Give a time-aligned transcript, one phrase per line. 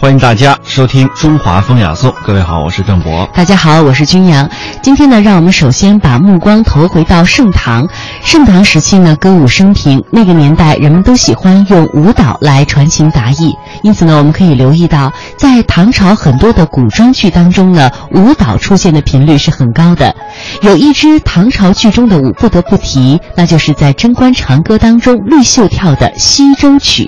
[0.00, 2.10] 欢迎大家收听《中华风雅颂》。
[2.24, 3.28] 各位好，我是郑博。
[3.34, 4.48] 大家好，我是君阳。
[4.80, 7.86] 今天呢，让我们首先把目光投回到盛唐。
[8.24, 13.52] 盛唐时期呢，歌舞升平，那个年代人们都喜欢用舞蹈来传情达意，
[13.82, 20.16] 因此呢，我们可以留意到，在唐朝很多的古装剧当中呢，舞蹈出现的频率是很高的。
[20.62, 27.04] 有一支唐朝剧中的舞不得不提，那就是在《贞观长歌》当中绿袖跳的《西洲曲》。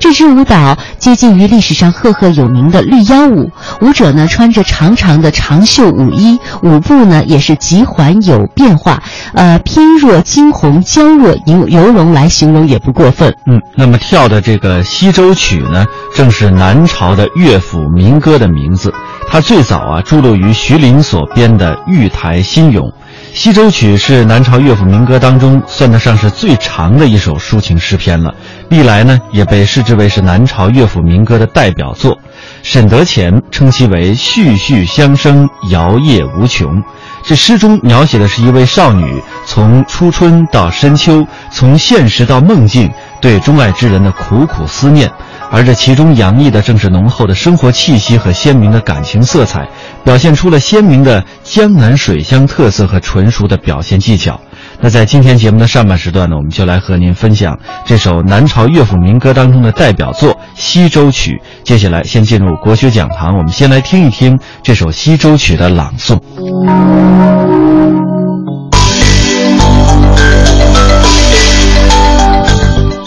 [0.00, 3.50] 这支舞蹈接近于历史上赫赫个有名的绿腰舞，
[3.80, 9.02] 舞者呢穿着长长的长袖舞衣，舞步呢也是极缓有变化，
[9.34, 13.34] 呃，翩若惊鸿，娇若游游龙来形容也不过分。
[13.46, 18.94] 嗯，那么跳的这个《西洲曲》呢，正是南朝的乐府民歌的名字。
[19.28, 22.86] 它最早啊著录于徐林所编的《玉台新咏》。
[23.34, 28.32] 《西洲曲》是南朝乐府民歌当中算得上是最长的一首抒情诗篇了，
[28.68, 32.18] 历来呢也被视之为是南朝乐府民歌的代表作。
[32.62, 36.82] 沈德潜称其为“絮絮相生，摇曳无穷”。
[37.24, 45.10] 这诗中描写的是一位少女从初春到深秋，从现实到梦境，对钟爱之人的苦苦思念。
[45.54, 49.68] 而这其中洋溢的正是浓厚的生活气息和鲜明的感情色彩，
[50.02, 54.40] 表现出了鲜明的江南水乡特色和纯熟的表现技巧。
[54.80, 61.32] 那在今天节目的上半时段呢，我们就来和您分享这首南朝乐府民歌当中的代表作《西洲曲》。
[61.62, 66.18] 接下来，先进入国学讲堂，我们先来听一听这首《西洲曲》的朗诵。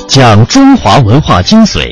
[0.07, 1.91] 讲中华文化精髓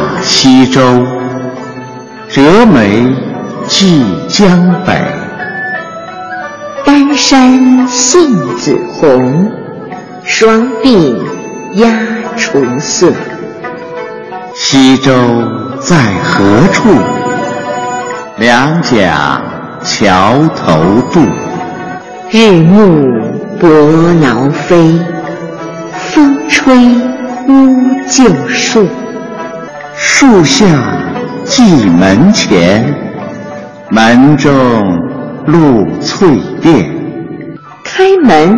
[0.33, 0.81] 西洲，
[2.29, 3.05] 折梅
[3.67, 4.93] 寄江北。
[6.85, 9.51] 丹山杏子红，
[10.23, 11.17] 双鬓
[11.73, 11.89] 鸦
[12.37, 13.11] 唇色。
[14.55, 15.11] 西洲
[15.81, 16.89] 在何处？
[18.37, 19.43] 两桨
[19.83, 20.73] 桥头
[21.11, 21.19] 渡。
[22.31, 23.05] 日暮
[23.59, 23.69] 伯
[24.21, 24.97] 劳飞，
[25.91, 26.73] 风吹
[27.49, 27.77] 乌
[28.09, 28.87] 臼树。
[30.03, 30.65] 树下
[31.45, 32.83] 寄门前，
[33.91, 34.51] 门中
[35.45, 36.27] 露翠
[36.59, 36.89] 殿。
[37.83, 38.51] 开门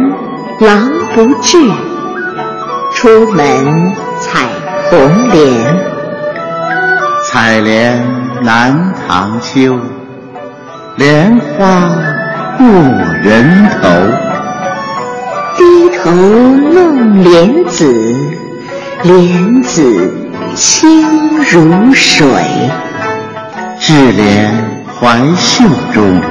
[0.61, 1.57] 狼不至，
[2.93, 4.47] 出门采
[4.89, 5.75] 红莲。
[7.29, 8.01] 采莲
[8.41, 9.77] 南塘秋，
[10.95, 11.89] 莲花
[12.57, 12.67] 落
[13.21, 13.89] 人头。
[15.57, 17.93] 低头弄莲子，
[19.03, 20.09] 莲子
[20.55, 21.03] 清
[21.51, 22.27] 如水。
[23.79, 24.49] 智怜
[24.99, 26.21] 怀袖中，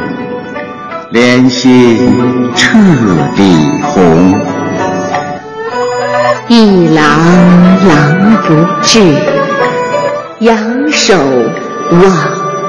[1.11, 2.79] 莲心彻
[3.37, 4.33] 底红。
[6.49, 7.05] 一郎
[7.89, 9.15] 郎不至，
[10.41, 10.57] 仰
[10.91, 11.15] 首
[11.91, 12.03] 望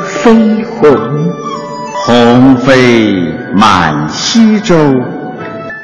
[0.04, 0.90] 飞鸿。
[2.06, 3.14] 鸿飞
[3.56, 4.76] 满西洲，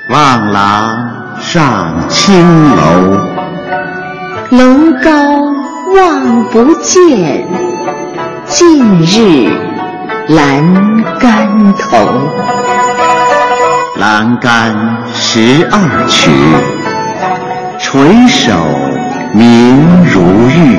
[0.09, 0.91] 望郎
[1.39, 3.17] 上青楼。
[4.51, 4.65] 楼
[5.03, 5.11] 高
[5.95, 7.47] 望不见，
[8.45, 9.49] 近日
[10.29, 10.63] 栏
[11.19, 11.97] 杆头。
[13.95, 16.29] 栏杆十二曲，
[17.79, 18.51] 垂首
[19.33, 20.77] 明如玉。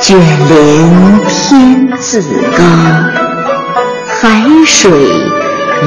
[0.00, 0.18] 卷
[0.48, 2.22] 帘天自
[2.56, 2.64] 高，
[4.20, 4.90] 海水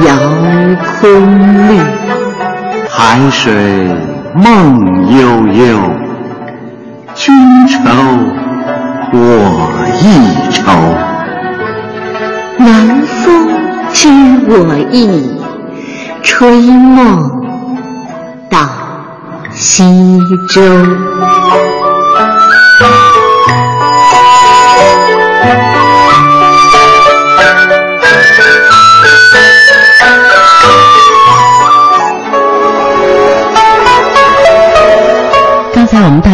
[0.06, 0.12] 遥
[1.00, 1.78] 空绿。
[2.88, 3.52] 海水
[4.34, 5.22] 梦悠
[5.52, 5.78] 悠，
[7.18, 7.34] 君
[7.66, 7.80] 愁
[9.12, 9.18] 我
[10.00, 10.04] 亦
[10.52, 10.62] 愁。
[12.58, 13.48] 南风
[13.92, 14.08] 知
[14.46, 14.52] 我
[14.92, 14.96] 意，
[16.22, 17.28] 吹梦
[18.48, 18.60] 到
[19.50, 20.62] 西洲。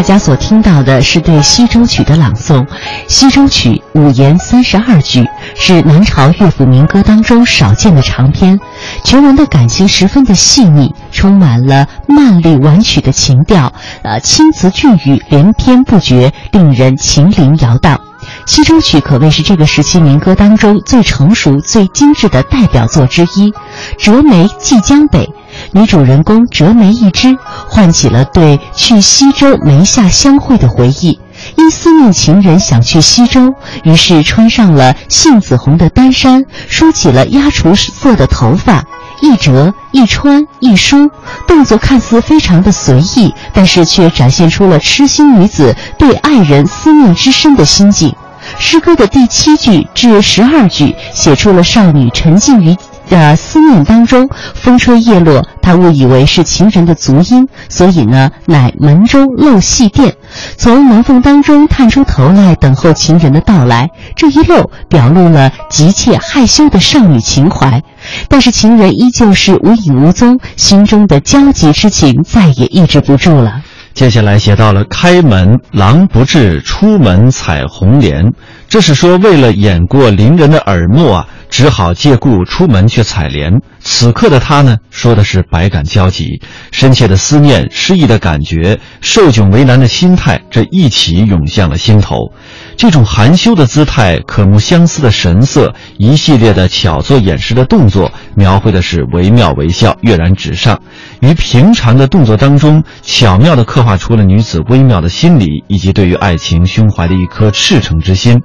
[0.04, 2.62] 大家所听到的是对《西洲曲》的朗诵，
[3.08, 8.60] 《西洲曲》五言三十二句，是南朝乐府民歌当中少见的长篇。
[9.02, 13.72] 全文的感情十分的细腻，充满了曼丽婉曲的情调，
[14.02, 17.98] 呃，青词俊语连篇不绝，令人情灵摇荡。
[18.44, 23.54] 西洲曲可谓是这个时期民歌当中最成熟、最精致的代表作之一。
[23.98, 25.30] 折梅寄江北，
[25.76, 27.36] 女主人公折梅一枝，
[27.68, 31.18] 唤起了对去西洲梅下相会的回忆。
[31.56, 38.84] 因思念情人想去西洲，于是穿上了杏子红的单衫，梳起了鸭雏色的头发，
[39.20, 41.10] 一折一穿一梳，
[41.44, 48.14] 动作看似非常的随意，但是却展现出了痴心女子对爱人思念之深的心境。
[48.60, 52.76] 诗歌的第七句至十二句写出了少女沉浸于
[53.08, 60.14] 的思念当中，风吹叶落，他误以为是情人的足音，所以呢，乃门中漏细电，
[60.56, 63.88] 从门缝当中探出头来等候情人的到来。
[64.16, 67.82] 这一漏表露了急切害羞的少女情怀，
[68.28, 73.62] 但是情人依旧是无影无踪，心中的焦急之情再也抑制不住了。
[73.94, 78.32] 接下来写到了开门狼不至，出门采红莲。
[78.68, 83.60] 这是说为了掩过邻人的耳目啊，只好借故出门去采莲。
[83.78, 86.42] 此刻的他呢，说的是百感交集，
[86.72, 92.32] 深切的思念，失意的感觉，受窘为难的心态，这一起涌向了心头。
[92.76, 100.80] 这种含羞的姿态，可目相思的神色，一系列的巧作掩饰的动作，描绘的是惟妙惟肖，跃然纸上。
[101.20, 108.42] 于平常的动作当中，巧妙地刻画出了女子微妙的心理，以及对于爱情胸怀的一颗赤诚之心。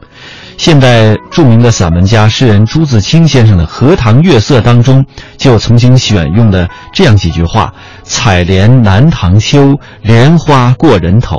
[0.60, 5.06] 现代著名的散文家、诗人朱自清先生的《荷塘月色》当中，
[5.38, 7.74] 就曾经选用的这样几句话
[8.04, 11.38] ：“采莲南塘秋，莲花过人头，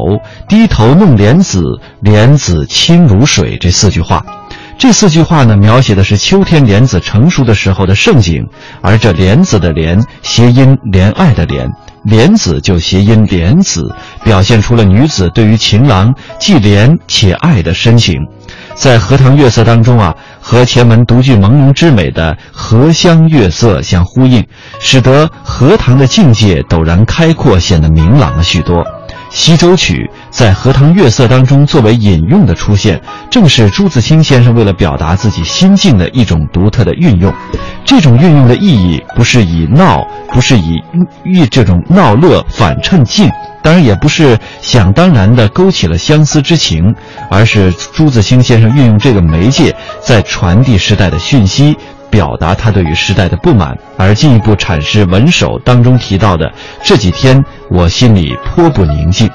[0.48, 1.62] 低头弄莲子，
[2.00, 4.24] 莲子清如水。”这四句话，
[4.78, 8.42] 这四句话呢，描写的是秋天莲子成熟的时候的盛景，
[8.80, 11.68] 而这莲子的莲，谐音怜爱的怜，
[12.04, 13.94] 莲子就谐音莲子，
[14.24, 18.18] 表现出了女子对于情郎既怜且爱的深情。
[18.80, 24.42] 在荷塘月色当中啊，和前门独具朦胧之美的荷香月色相呼应，
[24.78, 28.82] 使得荷塘的境界陡然开阔，显得明朗了许多。
[29.30, 33.00] 西洲曲在荷塘月色当中作为引用的出现，
[33.30, 37.32] 正是朱自清先生为了表达自己心境的一种独特的运用。
[37.84, 40.82] 这种运用的意义，不是以闹，不是以
[41.22, 43.30] 寓这种闹乐反衬静。
[43.62, 46.94] 当然也不是想当然的勾起了相思之情，
[47.30, 51.76] 而是朱自清先生运用这个媒介，在传递时代的讯息，
[52.10, 56.50] 表达他对于时代的不满，而进一步阐释文首当中提到的
[56.82, 59.30] 这几天我心里颇不宁静。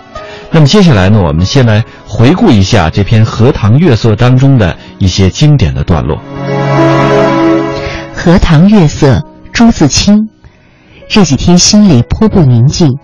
[0.52, 6.18] 那么接下来呢，我们先来回顾一下这篇《荷塘月色》当中的一些经典的段落。
[8.14, 9.18] 《荷塘月色》，
[9.52, 10.30] 朱自清。
[11.08, 12.98] 这几天心里颇不宁静。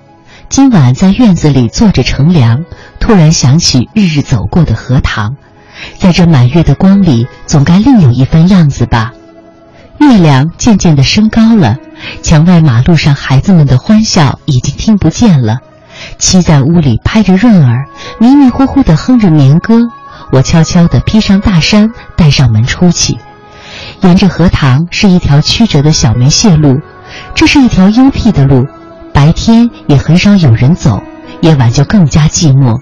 [0.50, 2.66] 今晚在院子里坐着乘凉，
[3.00, 5.36] 突然想起日日走过的荷塘，
[5.98, 9.14] 在这满月的光里，总该另有一番样子吧。
[10.02, 11.78] 月亮渐渐地升高了，
[12.24, 15.60] 墙外马路上孩子们的欢笑已经听不见了。
[16.18, 17.86] 妻在屋里拍着闰儿，
[18.20, 19.80] 迷迷糊糊地哼着眠歌。
[20.32, 23.16] 我悄悄地披上大衫，带上门出去。
[24.02, 26.80] 沿着荷塘是一条曲折的小梅谢路，
[27.36, 28.66] 这是一条幽僻的路。
[29.14, 31.04] 白天也很少有人走，
[31.42, 32.80] 夜晚就更加寂寞。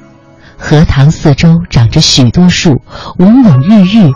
[0.57, 2.81] 荷塘四周长着许多树，
[3.17, 4.13] 蓊蓊郁郁。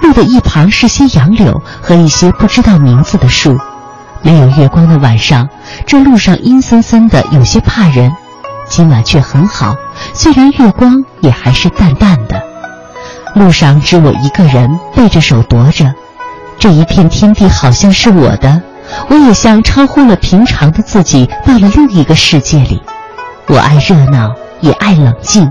[0.00, 3.58] 路的一旁是些杨柳和一些不知道名字的树。
[4.22, 5.48] 没有月光的晚上，
[5.86, 8.12] 这路上阴森森的，有些怕人。
[8.66, 9.76] 今晚却很好，
[10.14, 12.42] 虽然月光也还是淡淡的。
[13.34, 15.94] 路上只我一个人，背着手踱着。
[16.58, 18.62] 这一片天地好像是我的。
[19.08, 22.80] 我也像超乎了平常的自己，到了另一个世界里。
[23.46, 25.46] 我爱热闹，也爱冷静；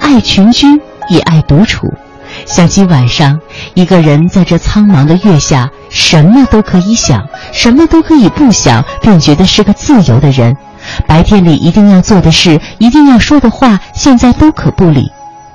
[0.00, 0.66] 爱群居，
[1.08, 1.92] 也爱独处。
[2.52, 3.40] 想起晚上
[3.72, 10.54] 一个人在这苍茫的月下，什么都可以想，什么都可以不想，便觉得是个自由的人。
[11.06, 15.10] 白天里一定要做的事，一定要说的话，现在都可不理。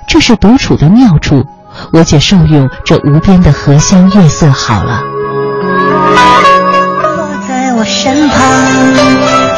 [0.08, 1.44] 这是独处的妙处。
[1.92, 5.00] 我且受用这无边的荷香月色好了
[7.46, 7.72] 在。
[7.74, 8.42] 我身旁，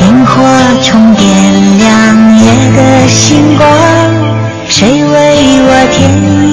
[0.06, 0.42] 萤火
[0.82, 4.39] 虫点亮夜的星光。
[4.80, 6.00] 谁为我添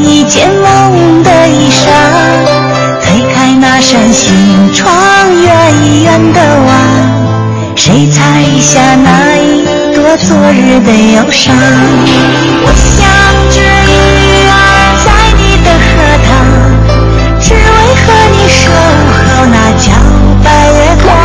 [0.04, 1.88] 一件梦的衣裳？
[3.02, 4.92] 推开那扇心窗，
[5.42, 6.70] 远远的望。
[7.78, 9.64] 谁采下那一
[9.96, 11.56] 朵昨日的忧伤？
[12.66, 13.08] 我像
[13.50, 13.96] 只鱼
[14.52, 14.52] 儿
[15.06, 15.08] 在
[15.38, 15.88] 你的荷
[16.28, 16.28] 塘，
[17.40, 17.56] 只为
[17.96, 18.60] 和你守
[19.24, 19.88] 候那皎
[20.44, 21.16] 白月光。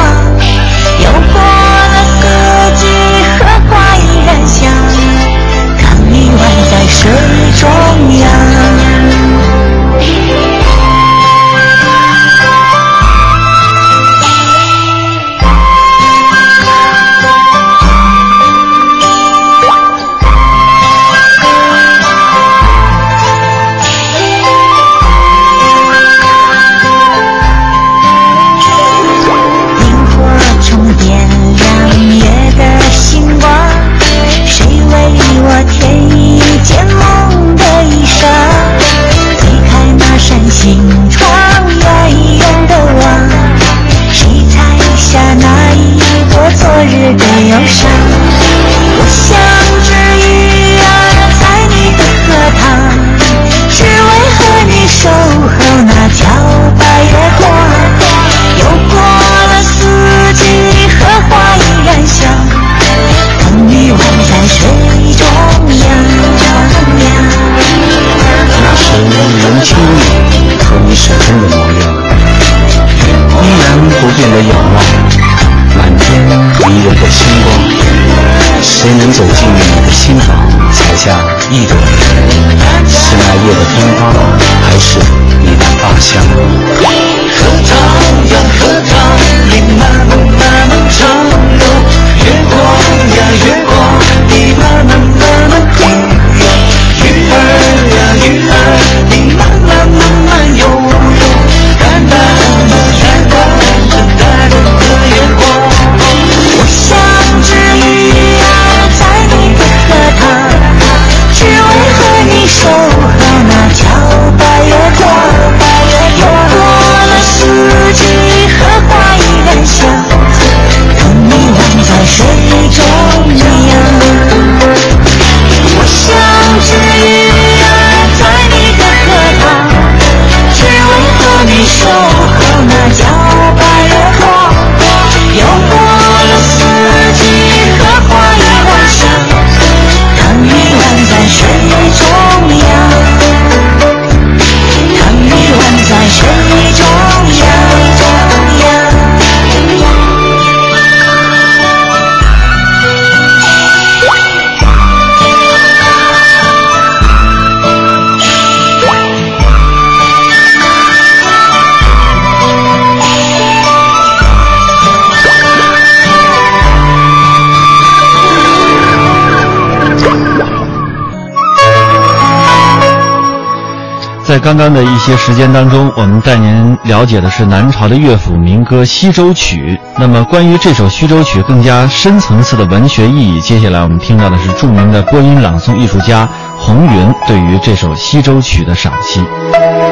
[174.42, 179.76] 刚刚的一些时间当中，我们带您了解的是南朝的乐府民歌《西洲曲》。
[179.96, 189.20] 那么，关于这首《西洲曲》更加深层次的文学意义，接下来我们听到的是著名的播音朗诵艺术家红云对于这首《西洲曲》的赏析。《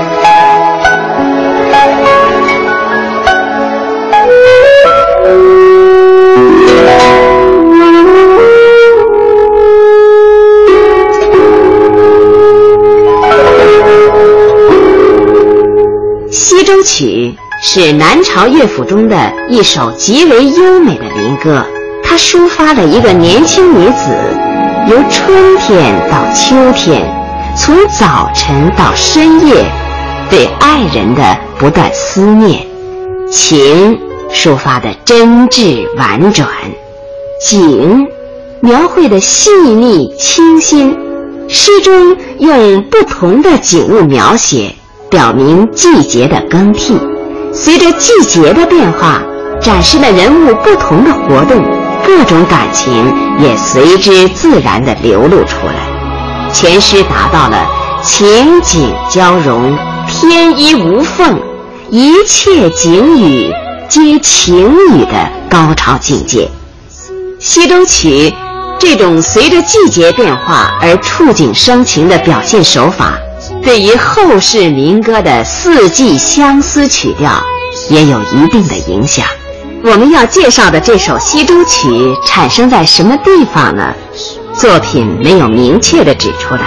[16.85, 21.65] 曲》是南朝乐府中的一首极为优美的民歌，
[22.03, 24.17] 它抒发了一个年轻女子
[24.89, 27.03] 由春天到秋天，
[27.57, 29.65] 从早晨到深夜，
[30.29, 31.23] 对爱人的
[31.59, 32.67] 不断思念。
[33.31, 33.99] 情
[34.33, 36.49] 抒发的真挚婉转，
[37.47, 38.07] 景
[38.61, 40.97] 描绘的细腻清新。
[41.49, 44.75] 诗中用不同的景物描写。
[45.11, 46.97] 表明季节的更替，
[47.53, 49.21] 随着季节的变化，
[49.61, 51.61] 展示了人物不同的活动，
[52.07, 52.93] 各种感情
[53.41, 56.53] 也随之自然地流露出来。
[56.53, 57.67] 全诗达到了
[58.05, 59.77] 情景交融、
[60.07, 61.41] 天衣无缝、
[61.91, 63.53] 一切景语
[63.89, 66.45] 皆情语的高超境界。
[67.41, 68.31] 《西洲曲》
[68.79, 73.19] 这种随着季节变化而触景生情的表现手法。
[73.63, 77.31] 对于后世民歌的四季相思曲调
[77.89, 79.25] 也有一定的影响。
[79.83, 81.89] 我们要介绍的这首《西洲曲》
[82.27, 83.95] 产生在什么地方呢？
[84.55, 86.63] 作品没有明确的指出来。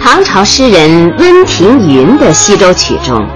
[0.00, 3.26] 唐朝诗人温庭筠的《西洲曲》中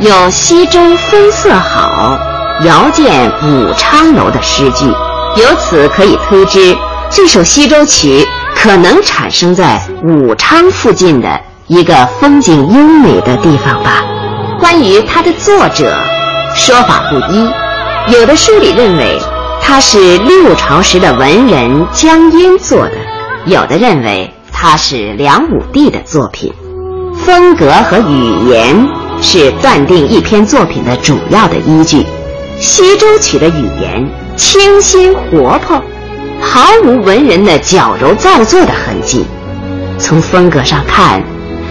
[0.00, 0.78] 有“西洲
[1.10, 2.18] 风色好，
[2.64, 4.86] 遥见武昌楼”的诗句，
[5.40, 6.76] 由此可以推知，
[7.10, 11.40] 这首《西洲曲》可能产生在武昌附近的。
[11.72, 14.04] 一个风景优美的地方吧。
[14.60, 15.90] 关于它的作者，
[16.54, 17.50] 说法不一。
[18.12, 19.18] 有的书里认为
[19.58, 22.92] 它是六朝时的文人江淹做的，
[23.46, 26.52] 有的认为他是梁武帝的作品。
[27.14, 28.86] 风格和语言
[29.22, 32.02] 是断定一篇作品的主要的依据。
[32.58, 35.82] 《西洲曲》的语言清新活泼，
[36.38, 39.24] 毫无文人的矫揉造作的痕迹。
[39.98, 41.22] 从风格上看，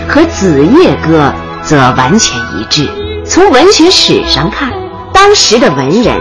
[0.08, 1.34] 和《子夜歌》
[1.67, 2.89] 则完全一致。
[3.25, 4.72] 从文学史上看，
[5.13, 6.20] 当时的文人，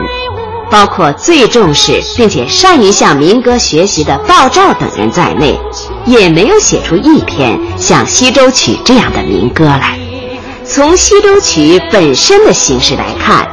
[0.71, 5.59] 包括最重视并且善于向民歌学习的鲍照等人在内，
[6.05, 9.99] 也没有写出一篇像《西洲曲》这样的民歌来。
[10.65, 13.49] 从《西洲曲》本身的形式来看，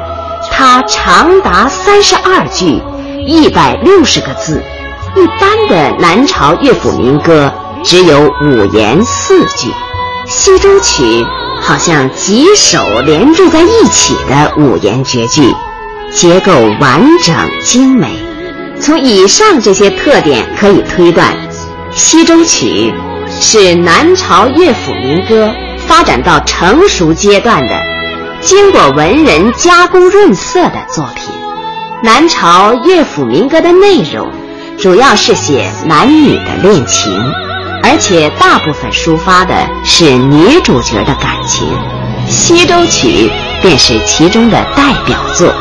[0.52, 2.80] 它长达三十二句，
[3.26, 4.62] 一百六十个字。
[5.16, 7.52] 一般的南朝乐府民歌
[7.84, 9.70] 只有五言四句。
[10.30, 11.04] 《西洲曲》
[11.62, 15.56] 好像几首连缀在一起的五言绝句，
[16.14, 18.12] 结构完整精美。
[18.78, 21.34] 从以上这些特点可以推断，
[21.96, 22.94] 《西洲曲》
[23.42, 25.50] 是南朝乐府民歌
[25.88, 27.76] 发展到成熟阶段的，
[28.42, 31.34] 经过文人加工润色的作品。
[32.04, 34.30] 南朝乐府民歌的内容
[34.78, 37.18] 主要是写男女的恋情，
[37.84, 41.68] 而且大部分抒发的是女主角的感情，
[42.30, 43.32] 《西洲曲》
[43.62, 45.54] 便是其中的代表作。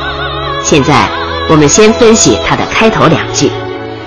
[0.62, 1.08] 现在
[1.48, 3.50] 我们先分析它的开头两句：“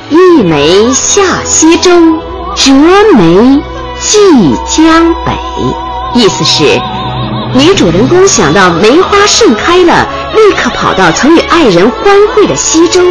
[0.09, 1.91] 一梅下西洲，
[2.55, 2.73] 折
[3.15, 3.61] 梅
[3.99, 4.19] 寄
[4.67, 5.31] 江北。”
[6.13, 6.63] 意思是，
[7.53, 13.01] 女主人公想到梅花盛开了，立刻跑到曾与爱人欢会的西洲。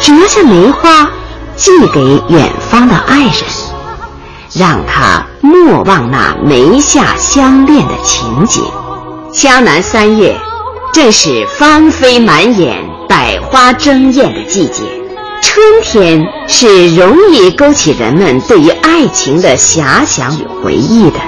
[0.00, 1.08] 折下梅花，
[1.54, 3.32] 寄给远方的爱人，
[4.56, 8.62] 让他莫忘那梅下相恋的情景。
[9.32, 10.36] 江南三月，
[10.92, 14.84] 正是芳菲满眼、百花争艳的季节。
[15.42, 21.18] 春天是容易勾起人们对于爱情的遐想与回忆的。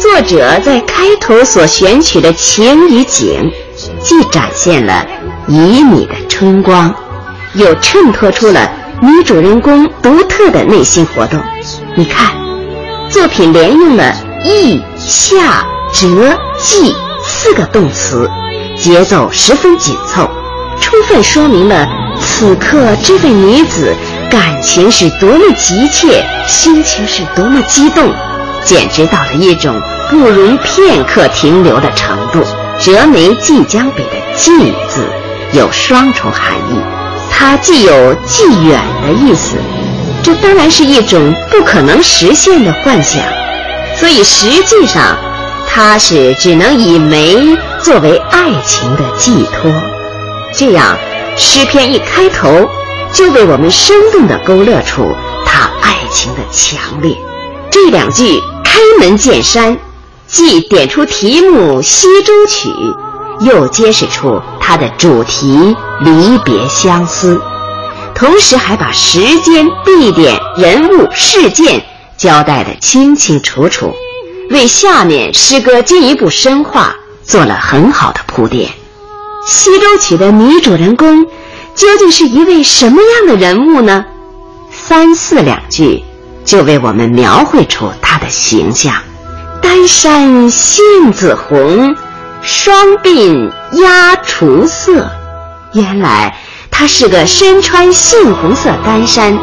[0.00, 3.50] 作者在开头所选取的情与景，
[4.00, 5.04] 既展现了
[5.48, 6.94] 旖旎的春光。
[7.54, 8.70] 又衬托出了
[9.00, 11.40] 女主人公独特的内心活动。
[11.94, 12.34] 你看，
[13.16, 18.30] 作品连用了意、下、折、寄四个动词，
[18.76, 20.28] 节奏十分紧凑，
[20.82, 21.88] 充分说明了
[22.20, 23.96] 此刻这位女子
[24.30, 28.12] 感情是多么急切，心情是多么激动，
[28.66, 29.74] 简直到了一种
[30.10, 32.44] 不容片刻停留的程度。
[32.78, 34.50] 折梅寄江北的“寄”
[34.90, 35.08] 字
[35.54, 36.78] 有双重含义。
[37.30, 39.56] 它既有既远的意思，
[40.26, 43.22] 这当然是一种不可能实现的幻想，
[43.94, 45.16] 所以实际上，
[45.68, 49.70] 它是只能以梅作为爱情的寄托。
[50.52, 50.98] 这样，
[51.36, 52.68] 诗篇一开头
[53.12, 57.16] 就为我们生动地勾勒出他爱情的强烈。
[57.70, 59.78] 这两句开门见山，
[60.26, 62.68] 既点出题目《西洲曲》。
[63.38, 67.40] 又揭示出它的主题离别相思，
[68.16, 71.84] 同时还把时间、地点、人物、事件
[72.16, 73.94] 交代得清清楚楚，
[74.48, 78.70] 为下面诗歌进一步深化做了很好的铺垫。
[79.46, 81.26] 《西洲曲》的女主人公
[81.74, 84.06] 究竟是一位什么样的人物呢？
[84.70, 86.02] 三四两句
[86.42, 88.94] 就为我们描绘出她的形象：
[89.60, 91.94] 丹山杏子红。
[92.42, 95.10] 双鬓鸦雏色，
[95.72, 96.36] 原来
[96.78, 99.34] 她是个身穿杏红色单衫，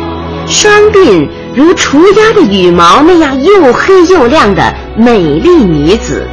[0.48, 6.28] 双鬓如雏鸦的羽毛那样又黑又亮的美丽女子。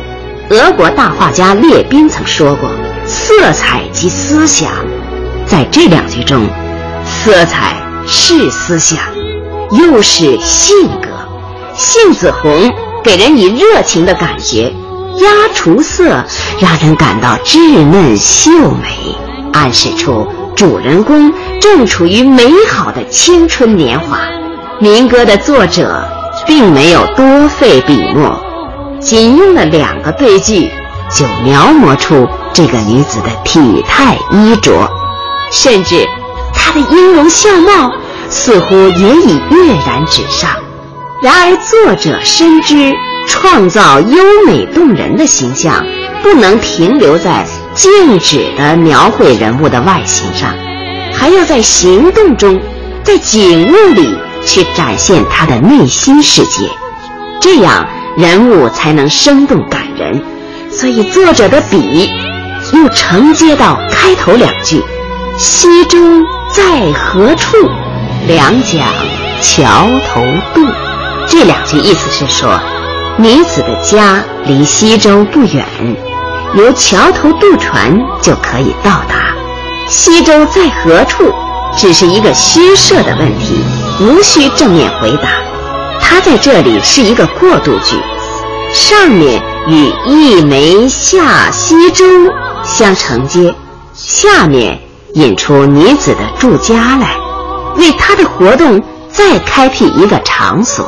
[0.51, 2.69] 俄国大画家列宾曾说过
[3.09, 4.69] ：“色彩即思想。”
[5.49, 6.47] 在这两句中，
[7.07, 8.99] 色彩是思想，
[9.71, 11.09] 又是性格。
[11.75, 12.71] 杏子红
[13.03, 14.71] 给人以热情的感觉。
[15.17, 16.23] 鸦雏色
[16.61, 19.17] 让人感到稚嫩秀美，
[19.55, 24.19] 暗示出主人公正处于美好的青春年华。
[24.79, 26.05] 民歌的作者
[26.47, 28.39] 并没有多费笔墨，
[29.01, 30.71] 仅用了两个对句，
[31.15, 34.91] 就描摹出这个女子的体态衣着，
[35.51, 36.07] 甚至
[36.53, 37.93] 她的音容笑貌
[38.29, 40.51] 似乎也已跃然纸上。
[41.23, 42.93] 然而作者深知。
[43.29, 45.85] 创造优美动人的形象，
[46.23, 50.55] 不能停留在静止的描绘人物的外形上，
[51.15, 52.61] 还要在行动中，
[53.05, 56.69] 在景物里去展现他的内心世界，
[57.41, 60.23] 这样人物才能生动感人。
[60.71, 62.11] 所以作者的笔
[62.73, 64.83] 又承接到开头两句
[65.39, 65.99] ：“西洲
[66.53, 67.57] 在何处？
[68.27, 68.87] 两桨
[69.41, 70.23] 桥头
[70.55, 70.67] 渡。”
[71.27, 72.61] 这两句意思是说。
[73.19, 75.67] 女子的家离西洲不远，
[76.55, 79.35] 由桥头渡船就可以到达。
[79.89, 81.33] 西洲在何处？
[81.77, 83.63] 只是一个虚设的问题，
[84.01, 85.29] 无需正面回答。
[86.01, 87.97] 它在这里是一个过渡句，
[88.73, 92.05] 上面与“一梅下西洲”
[92.67, 93.55] 相承接，
[93.95, 94.81] 下面
[95.15, 97.17] 引出女子的住家来，
[97.77, 100.85] 为她的活动再开辟一个场所。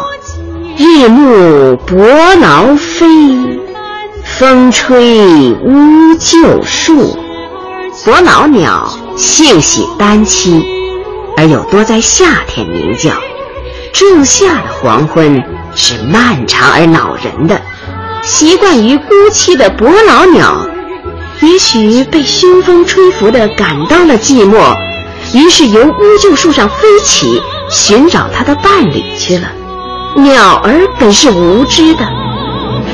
[0.76, 1.96] 日暮伯
[2.40, 3.06] 劳飞，
[4.38, 7.18] 风吹乌桕树。
[8.04, 10.64] 伯劳鸟性喜单栖，
[11.36, 13.10] 而又多在夏天鸣叫。
[13.92, 15.42] 仲夏的黄昏
[15.74, 17.60] 是漫长而恼人的。
[18.22, 20.66] 习惯于孤栖的伯劳鸟，
[21.42, 24.74] 也许被熏风吹拂的感到了寂寞，
[25.34, 29.48] 于是由乌桕树上飞起，寻找它的伴侣去了。
[30.16, 32.08] 鸟儿本是无知的，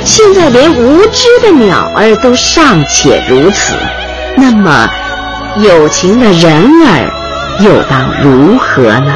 [0.09, 3.75] 现在连无知的鸟儿都尚且如此，
[4.39, 4.89] 那么
[5.59, 6.51] 有情的人
[6.83, 7.13] 儿
[7.61, 9.15] 又当如何呢？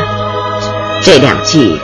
[1.00, 1.81] 这两句，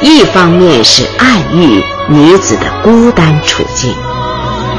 [0.00, 3.94] 一方面是暗喻女子的孤单处境，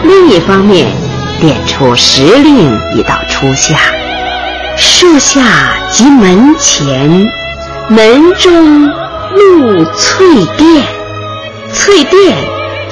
[0.03, 0.91] 另一方面
[1.39, 3.77] 点出时令已到初夏。
[4.75, 5.41] 树下
[5.89, 7.09] 及门前，
[7.87, 10.81] 门中露翠钿。
[11.73, 12.33] 翠钿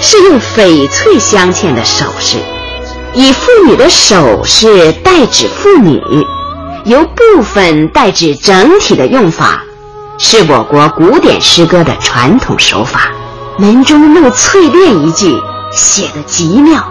[0.02, 2.38] 是用翡翠镶嵌的首饰，
[3.14, 6.02] 以妇女的首饰代指妇女，
[6.86, 9.62] 由部分代指整体的用法，
[10.18, 13.12] 是我国古典诗歌的传统手法。
[13.58, 15.38] 门中露翠钿一句
[15.74, 16.82] 写得极妙，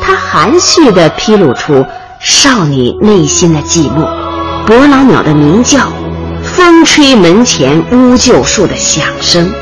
[0.00, 1.84] 它含蓄地披露出
[2.18, 4.08] 少女内心的寂寞。
[4.66, 5.92] 伯劳鸟的鸣叫，
[6.42, 9.52] 风吹门前乌桕树的响声，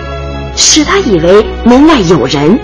[0.56, 2.58] 使他以为门外有人，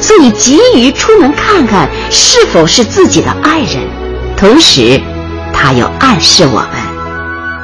[0.00, 3.88] 所以急于出门看看是否是自己的爱人。
[4.36, 5.00] 同时，
[5.52, 6.70] 他又暗示我们，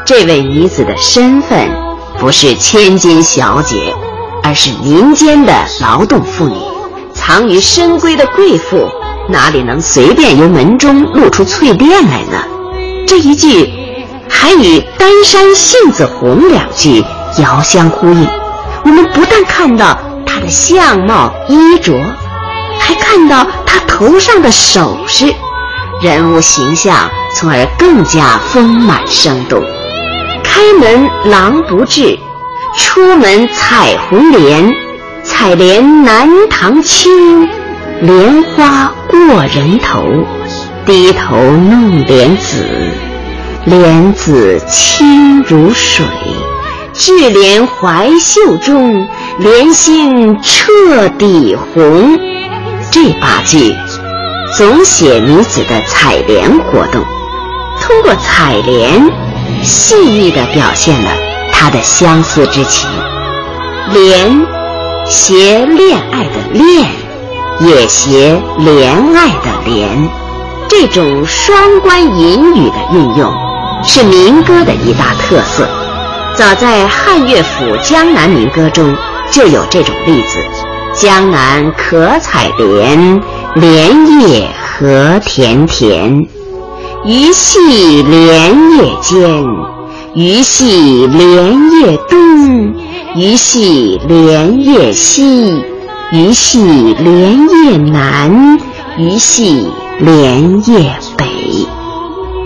[0.04, 1.68] 这位女子的身份
[2.18, 3.94] 不是千金小姐，
[4.42, 6.56] 而是民间的劳动妇女。
[7.12, 8.88] 藏于深闺的贵妇，
[9.28, 12.42] 哪里能随便由门中露出翠钿来呢？
[13.06, 13.70] 这一句。
[14.34, 17.04] 还与“丹山杏子红”两句
[17.38, 18.26] 遥相呼应。
[18.82, 21.92] 我们不但看到她的相貌衣着，
[22.82, 25.32] 还看到他头上的首饰，
[26.02, 29.62] 人物形象从而更加丰满生动。
[30.42, 32.18] 开门狼不至，
[32.76, 34.72] 出门采红莲。
[35.22, 37.08] 采莲南塘秋，
[38.00, 39.18] 莲花过
[39.54, 40.04] 人头。
[40.84, 42.64] 低头弄莲子。
[43.64, 46.04] 莲子清如水，
[46.92, 52.18] 智莲怀袖中，莲心彻底红。
[52.92, 53.74] 这八句
[54.54, 57.02] 总写女子的采莲活动，
[57.80, 59.10] 通过采莲，
[59.62, 61.10] 细腻地表现了
[61.50, 62.90] 她的相思之情。
[63.94, 64.46] 莲，
[65.06, 66.86] 携恋爱的恋，
[67.60, 70.06] 也携怜爱的怜，
[70.68, 73.32] 这种双关引语的运用。
[73.82, 75.66] 是民歌的一大特色，
[76.36, 78.94] 早在汉乐府《江南民歌》中
[79.30, 80.38] 就有这种例子
[80.94, 83.20] ：“江南可采莲，
[83.54, 86.26] 莲叶何田田。
[87.04, 89.44] 鱼戏莲叶间，
[90.14, 92.74] 鱼戏莲叶东，
[93.16, 95.64] 鱼戏莲叶西，
[96.12, 98.58] 鱼戏莲叶南，
[98.98, 99.66] 鱼戏
[99.98, 101.26] 莲叶北。”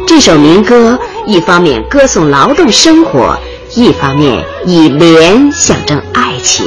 [0.07, 0.99] 这首民歌。
[1.29, 3.37] 一方面歌颂劳动生活，
[3.75, 6.65] 一方面以莲象征爱情，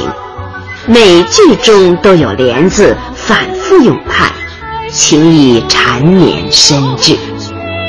[0.86, 4.32] 每句中都有“莲”字反复咏叹，
[4.90, 7.16] 情意缠绵深挚。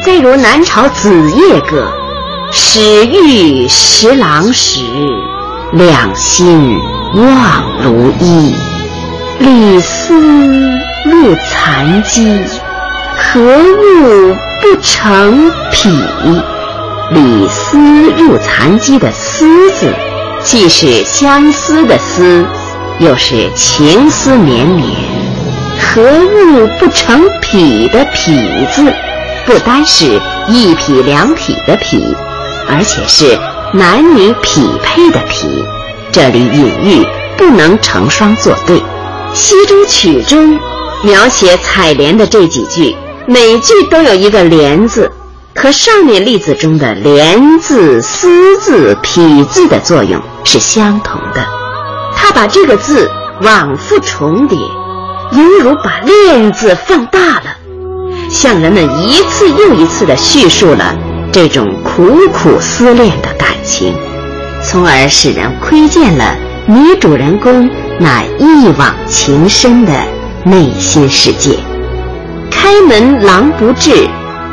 [0.06, 1.88] 再如南朝《子夜歌》
[2.51, 4.82] ：“始遇十郎时，
[5.71, 6.77] 两心
[7.13, 8.54] 望如一。
[9.39, 10.13] 李斯
[11.06, 12.38] 入蚕机，
[13.17, 15.89] 何物不成匹？”
[17.12, 17.80] 李斯
[18.17, 19.93] 入蚕机的“思”字，
[20.43, 22.45] 既是相思的“思”，
[23.02, 24.88] 又是情思绵绵。
[25.80, 28.32] 何物不成匹的“匹”
[28.72, 28.94] 字，
[29.44, 32.16] 不单是一匹两匹的“匹”，
[32.70, 33.38] 而且是
[33.74, 35.66] 男女匹配的“匹”。
[36.14, 38.78] 这里隐喻不能成双作对。
[39.34, 40.60] 《西洲曲》中
[41.04, 45.12] 描写采莲的这几句，每句都有一个“莲”字。
[45.56, 51.46] 和上面例子中的“莲”字、“丝”字、“匹”字的作用是相同的，
[52.24, 53.10] 他把这个字
[53.42, 54.56] 往复重叠，
[55.32, 57.56] 犹如把“恋”字放大了，
[58.30, 60.96] 向人们一次又一次地叙述了
[61.32, 63.96] 这种苦苦思恋的感情，
[64.64, 66.36] 从而使人窥见了
[66.68, 67.68] 女主人公
[68.00, 69.92] 那一往情深的
[70.46, 71.58] 内心世界。
[72.52, 74.08] 开门狼不至。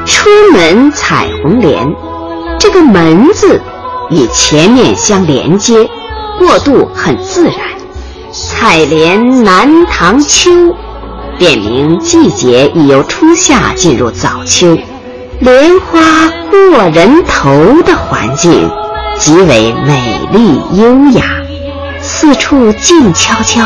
[0.06, 1.86] 出门采红莲，
[2.58, 3.60] 这个“门”字
[4.10, 5.86] 与前面相连接，
[6.38, 7.54] 过渡很自然。
[8.30, 10.50] 采莲南塘秋，
[11.38, 14.78] 点明季节已由初夏进入早秋。
[15.40, 16.00] 莲花
[16.50, 18.70] 过人头的环境
[19.18, 21.24] 极为美丽优雅，
[22.00, 23.62] 四处静悄悄，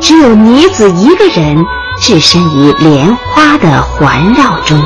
[0.00, 1.64] 只有女子一个人
[2.00, 4.82] 置身于莲花的环绕中。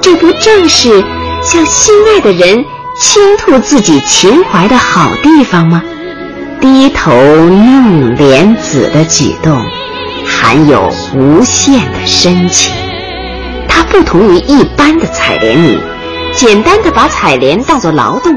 [0.00, 1.04] 这不正是
[1.42, 2.64] 向心爱的人
[3.00, 5.82] 倾吐自己情怀的好地方吗？
[6.62, 9.60] 低头弄莲子的举动，
[10.24, 12.72] 含有无限的深情。
[13.68, 15.76] 它不同于一般的采莲女，
[16.32, 18.32] 简单的把采莲当作劳动，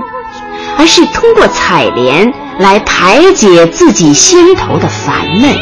[0.80, 5.56] 而是通过采莲来排解自己心头的烦闷，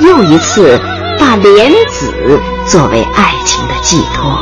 [0.00, 0.76] 又一次
[1.20, 4.36] 把莲子作为爱情的寄托。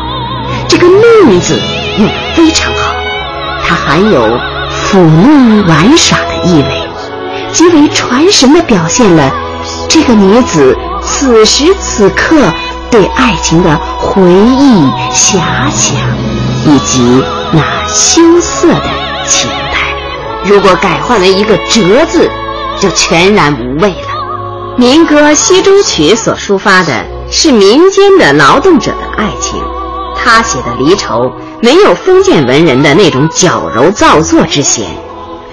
[0.67, 1.61] 这个“弄”字
[1.99, 2.95] 用得非常好，
[3.67, 6.86] 它含有抚弄玩耍的意味，
[7.57, 9.33] 极为传神地表现了
[9.89, 12.37] 这个女子此时此刻
[12.91, 15.97] 对爱情的回忆、遐想，
[16.67, 18.91] 以及那羞涩的
[19.27, 19.87] 情态。
[20.45, 22.31] 如果改换为一个“折”字，
[22.79, 24.77] 就全然无味了。
[24.77, 29.59] 民歌《西洲曲》所抒发的是民间的劳动者的爱情。
[30.15, 34.87] 他写的离愁没有封建文人的那种矫揉造作之嫌，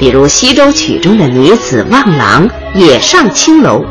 [0.04, 3.86] 比如《西洲曲》中的女子望郎也上青楼，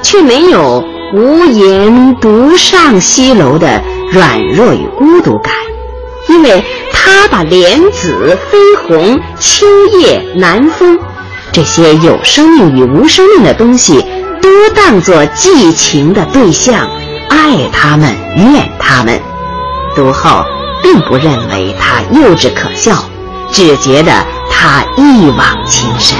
[0.00, 3.82] 却没有无言独上西楼的
[4.12, 5.52] 软弱与孤独感，
[6.28, 9.66] 因为他把莲子、飞鸿、秋
[9.98, 10.96] 叶、南风
[11.50, 14.06] 这些有生命与无生命的东西
[14.40, 16.88] 都当作寄情的对象，
[17.28, 19.20] 爱他们，怨他们。
[19.96, 20.44] 读后
[20.80, 22.92] 并不认为他幼稚可笑，
[23.50, 24.12] 只觉得
[24.50, 26.18] 他一往情深。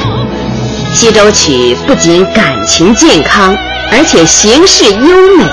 [0.95, 3.57] 《西洲曲》不仅感情健康，
[3.93, 5.45] 而且形式优美，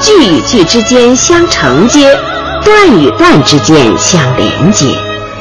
[0.00, 2.16] 句与句之间相承接，
[2.64, 4.86] 段与段之间相连接，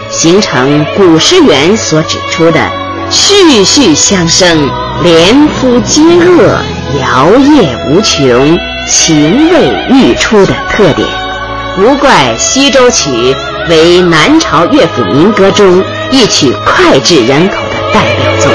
[0.10, 2.60] 形成古诗源所指出的
[3.12, 4.70] “序序相生，
[5.04, 6.58] 连夫皆恶，
[7.00, 8.58] 摇曳无穷，
[8.90, 11.08] 情味愈出”的特点。
[11.78, 13.10] 无怪《西洲曲》
[13.70, 18.55] 为南朝乐府民歌中一曲脍炙人口的代表作。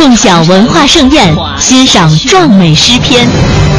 [0.00, 3.26] 共享文化盛宴，欣赏壮美诗篇。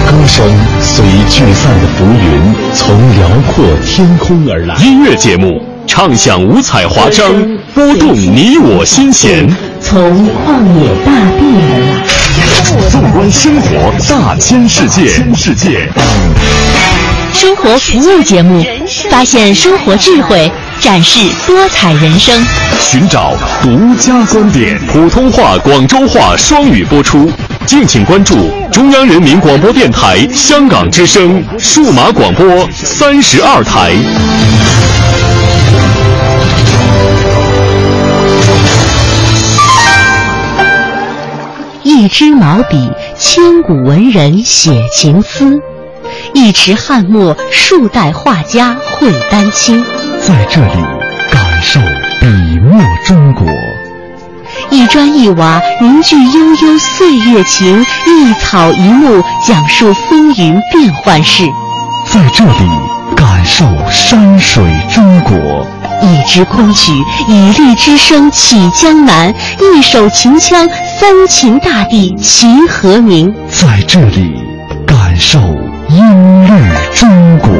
[0.05, 0.45] 歌声
[0.79, 4.75] 随聚散的浮云，从辽阔天空而来。
[4.83, 7.25] 音乐节目，畅享五彩华章，
[7.73, 9.49] 拨动你我心弦。
[9.81, 12.89] 从旷野大地而来。
[12.91, 15.07] 纵观生活大千世界。
[15.35, 15.89] 世界。
[17.33, 18.63] 生活服务节目，
[19.09, 20.51] 发现生活智慧。
[20.79, 22.43] 展示多彩人生，
[22.81, 24.77] 寻找独家观点。
[24.87, 27.31] 普通话、广州话双语播出，
[27.65, 28.35] 敬请关注
[28.71, 33.91] 中央人民广播电台香港之声数码广播三十二台。
[41.83, 45.59] 一支毛笔，千古文人写情思；
[46.33, 49.83] 一池翰墨，数代画家绘丹青。
[50.19, 50.83] 在这里
[51.31, 51.79] 感受
[52.21, 52.27] 笔
[52.59, 53.47] 墨中国，
[54.69, 61.43] 一砖一瓦凝聚悠悠岁月情，一草一木讲述风云变幻事。
[62.05, 62.69] 在这里
[63.15, 65.65] 感受山水中国，
[66.03, 66.91] 一支昆曲
[67.27, 73.33] 以律之声起江南，一首秦腔三秦大地齐和鸣。
[73.49, 74.31] 在这里
[74.85, 75.39] 感受
[75.89, 76.51] 音律
[76.93, 77.51] 中国。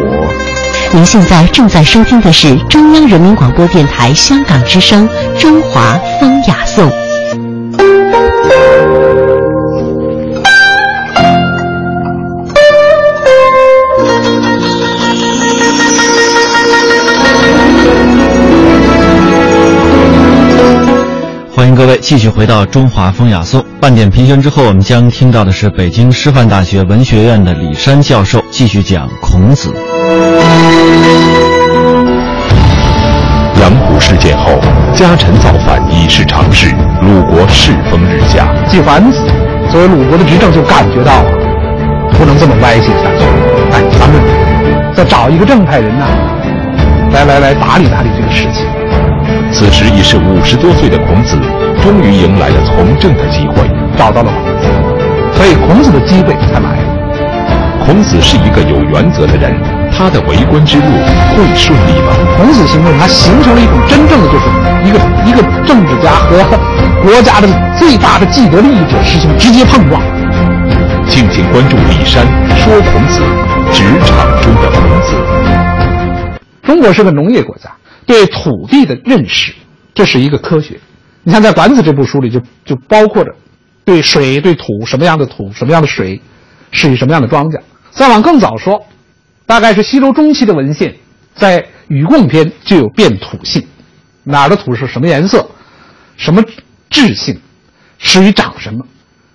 [0.93, 5.07] 您现在正在收听的是中央人民广播电台香港之声
[5.39, 6.89] 《中华风雅颂》。
[21.81, 29.73] 各位继续回到《中华风雅颂》半点评选之后，我们将听到的是北京师范大学文学院的李山教授继续讲孔子。
[33.59, 34.59] 阳虎事件后，
[34.95, 36.67] 家臣造反已是常事，
[37.01, 38.53] 鲁国世风日下。
[38.67, 39.17] 季桓子
[39.71, 41.31] 作为鲁国的执政就感觉到了，
[42.11, 43.25] 不能这么歪斜下去。
[43.71, 44.21] 哎，咱们
[44.93, 46.05] 再找一个正派人呐，
[47.11, 48.67] 来来来打理打理这个事情。
[49.51, 51.37] 此时已是五十多岁的孔子，
[51.81, 53.67] 终于迎来了从政的机会，
[53.97, 54.67] 找到了孔子，
[55.33, 57.83] 所以孔子的机会才来了。
[57.83, 59.51] 孔子是一个有原则的人，
[59.91, 60.85] 他的为官之路
[61.35, 62.13] 会顺利吗？
[62.37, 64.45] 孔子行动，他形成了一种真正的就是
[64.85, 66.45] 一个一个政治家和
[67.01, 67.47] 国家的
[67.79, 69.99] 最大的既得利益者实行直接碰撞。
[71.09, 72.23] 敬请关注李山
[72.59, 73.21] 说孔子，
[73.73, 75.17] 职场中的孔子。
[76.61, 77.71] 中国是个农业国家。
[78.05, 79.53] 对土地的认识，
[79.95, 80.79] 这是一个科学。
[81.23, 83.31] 你看，在《管子》这部书里，就就包括着
[83.85, 86.19] 对水、对土什么样的土、什么样的水，
[86.71, 87.61] 适宜什么样的庄稼。
[87.91, 88.83] 再往更早说，
[89.45, 90.95] 大概是西周中期的文献，
[91.35, 93.63] 在《禹贡篇》就有变土性，
[94.23, 95.47] 哪儿的土是什么颜色，
[96.17, 96.43] 什么
[96.89, 97.39] 质性，
[97.99, 98.83] 适于长什么，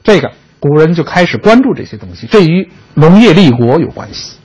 [0.03, 4.37] 这个古人就开始关注这些东西，这与农业立国有关系。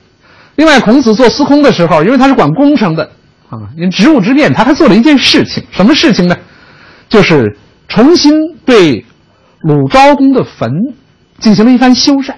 [0.54, 3.10] 另外，孔子做司空的时候，因为他是管工程的。
[3.48, 6.36] 啊，因职务之便，他还做了一件事情，什么事情呢？
[7.12, 9.04] 就是重新对
[9.60, 10.70] 鲁昭公的坟
[11.38, 12.32] 进行了一番修缮。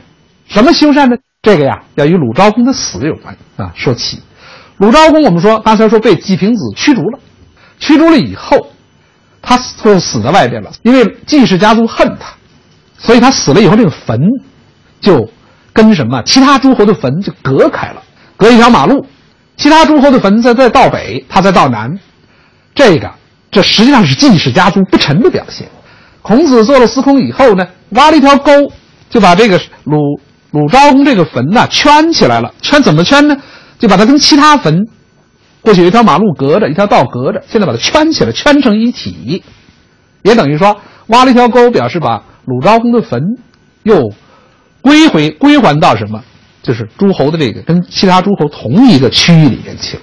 [0.49, 1.17] 什么修缮呢？
[1.43, 3.73] 这个呀，要与鲁昭公的死有关啊。
[3.77, 4.21] 说起
[4.79, 7.21] 鲁昭公，我们说刚才说被季平子驱逐了，
[7.79, 8.73] 驱逐了以后，
[9.41, 10.73] 他就死在外边了。
[10.83, 12.35] 因为季氏家族恨他，
[12.99, 14.19] 所以他死了以后，这个坟
[15.01, 15.31] 就
[15.73, 18.03] 跟什么其他诸侯的坟就隔开了，
[18.37, 19.07] 隔一条马路。
[19.57, 21.97] 其他诸侯的坟在在道北，他在道南，
[22.75, 23.13] 这个
[23.55, 25.69] 这实际上是季氏家族不臣的表现。
[26.21, 28.51] 孔子做了司空以后呢，挖了一条沟，
[29.09, 32.53] 就把这个鲁鲁昭公这个坟呢圈起来了。
[32.61, 33.37] 圈怎么圈呢？
[33.79, 34.87] 就把它跟其他坟，
[35.61, 39.43] 过去有一条马路隔着，一条道隔着，现在把它圈起来，圈成一体，
[40.23, 40.77] 也等于说
[41.09, 43.21] 挖了一条沟，表示把鲁昭公的坟
[43.83, 44.13] 又
[44.81, 46.23] 归回归还到什么？
[46.63, 50.03] 就是诸侯的这个跟其他诸侯同一个区域里面去了，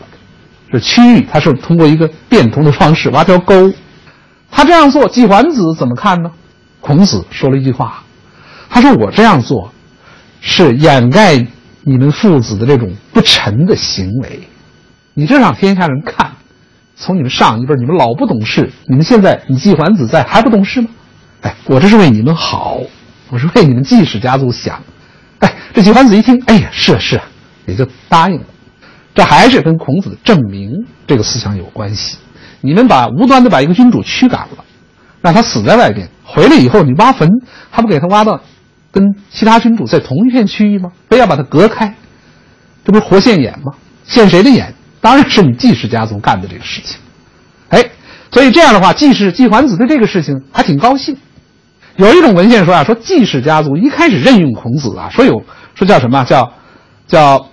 [0.71, 3.71] 这区域他是通过一个变通的方式挖条沟，
[4.49, 6.31] 他这样做，季桓子怎么看呢？
[6.79, 8.03] 孔子说了一句话，
[8.69, 9.71] 他说：“我这样做，
[10.39, 11.45] 是掩盖
[11.83, 14.47] 你们父子的这种不臣的行为，
[15.13, 16.31] 你这让天下人看，
[16.95, 20.87] 从你们上一辈你们老不懂事，你们现在你季桓子在还不懂事吗？
[21.41, 22.79] 哎，我这是为你们好，
[23.29, 24.81] 我是为你们季氏家族想。”
[25.39, 27.23] 哎，这季桓子一听，哎呀，是啊是啊，
[27.65, 28.45] 也就答应了。
[29.13, 32.17] 这还是跟孔子的证明这个思想有关系。
[32.61, 34.63] 你们把无端的把一个君主驱赶了，
[35.21, 37.29] 让他死在外边，回来以后你挖坟，
[37.69, 38.39] 还不给他挖到
[38.91, 40.91] 跟其他君主在同一片区域吗？
[41.09, 41.95] 非要把他隔开，
[42.85, 43.73] 这不是活现眼吗？
[44.05, 44.73] 现谁的眼？
[44.99, 46.99] 当然是你季氏家族干的这个事情。
[47.69, 47.83] 哎，
[48.31, 51.17] 所以这样的话，季氏季桓子对这个事情还挺高兴。
[51.95, 55.43] 有一种文献说啊，说季氏家族一开始任用孔子啊，说有
[55.73, 56.53] 说叫什么叫，
[57.07, 57.47] 叫，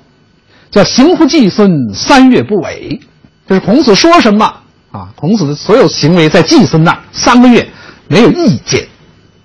[0.71, 3.01] 叫行乎季孙三月不违，
[3.47, 4.45] 就是孔子说什么
[4.91, 7.69] 啊，孔子的所有行为在季孙那三个月
[8.07, 8.87] 没有意见，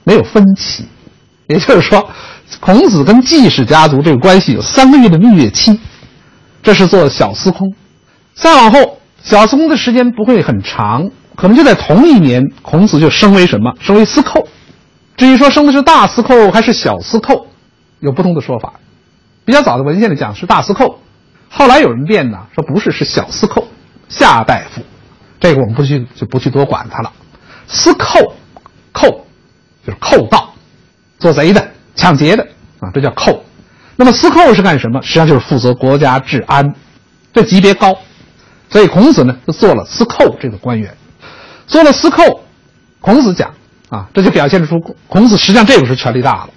[0.04, 0.86] 没有分歧，
[1.48, 2.10] 也就是说，
[2.60, 5.80] 孔子跟季氏家族这个关系有三个月的蜜月期，
[6.62, 7.74] 这是做小司空，
[8.34, 13.74] 再往后小司空的时间不会很长，可能就在同一年，孔子就升为什么？
[13.80, 14.48] 升为司寇。
[15.16, 17.48] 至于说生的是大司寇还是小司寇，
[18.00, 18.74] 有不同的说法。
[19.46, 21.00] 比较早的文献里讲是大司寇，
[21.56, 23.68] 后来有人辩呢，说不是，是小司寇，
[24.10, 24.82] 夏大夫。
[25.40, 27.14] 这个我们不去就不去多管他了。
[27.68, 28.34] 司寇，
[28.92, 29.28] 寇
[29.86, 30.52] 就是寇盗、
[31.20, 32.44] 做贼的、抢劫的
[32.80, 33.46] 啊，这叫寇。
[33.96, 35.00] 那么司寇是干什么？
[35.04, 36.74] 实际上就是负责国家治安，
[37.32, 37.96] 这级别高。
[38.70, 40.98] 所以孔子呢就做了司寇这个官员，
[41.68, 42.44] 做了司寇。
[43.00, 43.54] 孔子讲。
[43.90, 46.50] 啊，这就表现出孔子实际上这个是权力大了，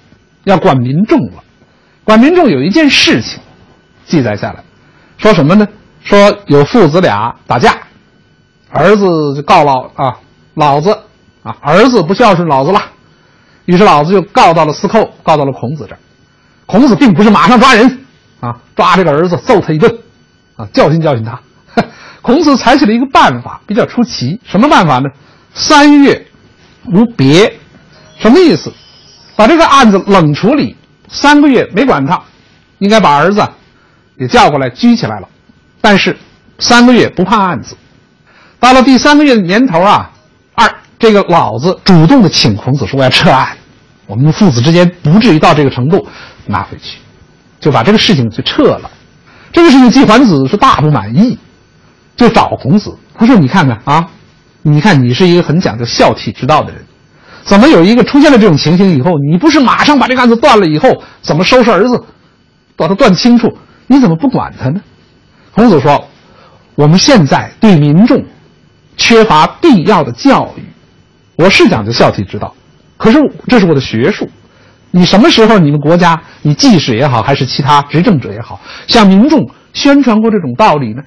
[0.44, 1.44] 要管民众了。
[2.02, 3.38] 管民众有一件事情
[4.06, 4.64] 记载下来，
[5.18, 5.66] 说什么呢？
[6.02, 7.76] 说有父子俩打架，
[8.70, 10.18] 儿子就告老啊，
[10.54, 10.96] 老子
[11.42, 12.80] 啊，儿子不孝顺老子了，
[13.64, 15.98] 于是老子就告到了司寇，告到了孔子这儿。
[16.66, 18.04] 孔子并不是马上抓人
[18.40, 19.98] 啊，抓这个儿子揍他一顿
[20.56, 21.40] 啊，教训教训他。
[22.22, 24.40] 孔子采取了一个办法，比较出奇。
[24.44, 25.08] 什么办法呢？
[25.54, 26.26] 三月。
[26.92, 27.58] 无别，
[28.16, 28.72] 什么意思？
[29.34, 30.76] 把这个案子冷处理
[31.08, 32.22] 三个月没管他，
[32.78, 33.44] 应该把儿子
[34.18, 35.28] 也叫过来拘起来了。
[35.80, 36.16] 但是
[36.58, 37.76] 三个月不判案子，
[38.58, 40.10] 到了第三个月的年头啊，
[40.54, 43.56] 二这个老子主动的请孔子说：“我要撤案，
[44.06, 46.06] 我们父子之间不至于到这个程度，
[46.46, 46.98] 拿回去，
[47.60, 48.90] 就把这个事情就撤了。”
[49.52, 51.38] 这个事情季桓子是大不满意，
[52.16, 54.08] 就找孔子，他说：“你看看啊，
[54.62, 56.84] 你看你是一个很讲究孝悌之道的人，
[57.44, 62.04] 怎么有一个出现了这种情形以后，你不是马上把这个案子断了以后，怎么收拾儿子，
[62.74, 63.56] 把他断清楚？
[63.86, 64.80] 你怎么不管他呢？”
[65.54, 66.06] 孔子说
[66.76, 68.22] ：“我们现在对民众
[68.96, 70.62] 缺乏必要的教育。
[71.36, 72.54] 我是讲究孝悌之道，
[72.96, 73.18] 可是
[73.48, 74.28] 这是我的学术。
[74.90, 81.02] 你什么时候你们国家，你即使也好，还是其他执政者也好，向民众宣传过这种道理呢？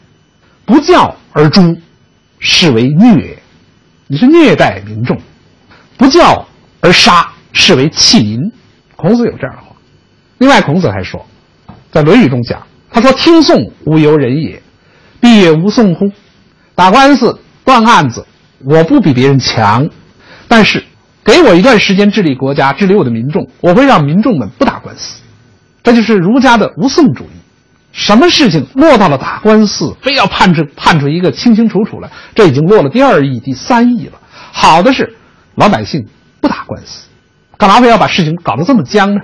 [0.66, 1.80] 不教而诛，
[2.40, 3.38] 视为虐，
[4.08, 5.18] 你是虐待民众；
[5.98, 6.46] 不教
[6.82, 8.52] 而杀，视为弃民。
[8.96, 9.76] 孔子有这样的话。
[10.38, 11.26] 另外，孔子还说，
[11.92, 12.62] 在《论语》中讲。”
[12.92, 14.62] 他说：“听讼无由人也，
[15.20, 16.12] 必也无讼乎？
[16.74, 18.26] 打官司、断案子，
[18.66, 19.88] 我不比别人强，
[20.48, 20.84] 但是
[21.24, 25.22] 给我一段时间治理国家、治理我的民众，我会让民众们不打官司。
[25.84, 27.38] 这就是儒家的无讼主义。
[27.92, 34.14] 什么事情落到了打官司，非要判出判出一个清清楚楚来，这已经落了第二义、第三义了。
[34.52, 35.16] 好的是，
[35.56, 36.08] 老百姓
[36.42, 37.08] 不打官司，
[37.58, 39.22] 干嘛非要把事情搞得这么僵呢？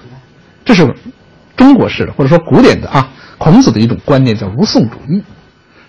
[0.64, 0.96] 这是
[1.56, 3.10] 中国式的，或者说古典的啊。”
[3.46, 5.22] 孔子的一种观念叫无讼主义，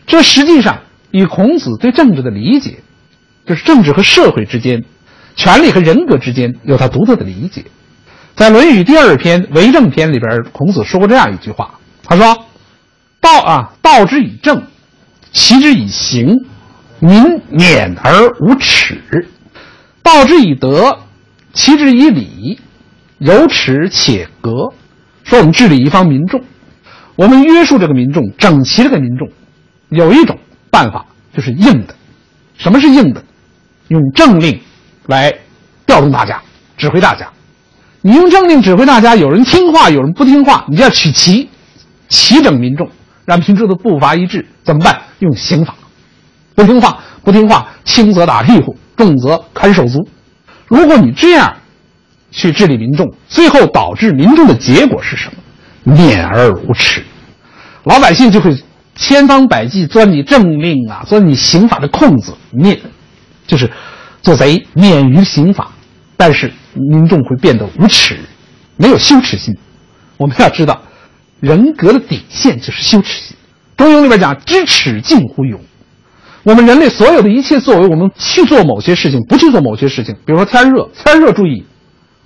[0.07, 0.81] 这实际上
[1.11, 2.81] 与孔子对政治的理解，
[3.47, 4.85] 就是政治和社会之间、
[5.37, 7.65] 权力和人格之间有他独特的理解。
[8.35, 12.45] 在《论语》第二篇《为政篇》里边，孔子说过这样一句话：“他说，
[13.23, 14.65] 道啊，道之以政，
[15.33, 16.45] 齐之以刑，
[16.99, 18.97] 民免而无耻；
[20.03, 20.99] 道之以德，
[21.55, 22.61] 齐之以礼，
[23.17, 24.75] 有耻且格。”
[25.25, 26.45] 说我们治理一方民众。
[27.17, 29.29] 我们约束这个民众，整齐这个民众，
[29.89, 30.39] 有一种
[30.71, 31.95] 办法就是硬的。
[32.59, 33.25] 什么是硬的？
[33.89, 34.61] 用政令
[35.07, 35.33] 来
[35.87, 36.43] 调动大家，
[36.77, 37.31] 指挥大家。
[38.03, 41.49] 你用政令指挥大家，有人听话，有人不听话，你就要取齐，
[42.09, 42.91] 齐整民众，
[43.25, 44.47] 让民众的步伐一致。
[44.63, 45.01] 怎么办？
[45.21, 45.75] 用刑法。
[46.55, 50.09] 不听话，不听话，轻则打屁股，重则砍手足。
[50.67, 51.57] 如果你这样
[52.31, 55.39] 去治理民众，最后导致民众的结果是什么？
[55.87, 57.05] 免而无耻，
[57.85, 58.61] 老百姓就会
[58.97, 62.81] 千方百计钻你政令啊，钻你刑法的空子，免
[63.47, 63.71] 就是
[64.21, 65.71] 做贼，免于刑法。
[66.17, 68.19] 但是民众会变得无耻，
[68.77, 69.57] 没有羞耻心。
[70.17, 70.83] 我们要知道，
[71.39, 73.37] 人格的底线就是羞耻心。
[73.79, 75.61] 《中庸》里边讲：“知耻近乎勇。”
[76.43, 80.17] 我们人类所有的一切作为，我们去做某些事情，不去做某些事情。
[80.25, 81.65] 比如说天热，天热注意，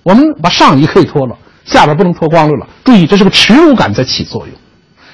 [0.01, 1.37] 我们把上衣可以脱了。
[1.71, 4.55] 下边不能脱光了了，注意，这是个耻辱感在起作用。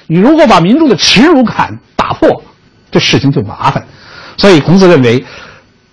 [0.08, 2.42] 你如果把民众的耻辱感打破，
[2.90, 3.86] 这事情就麻烦。
[4.36, 5.24] 所以孔子认为，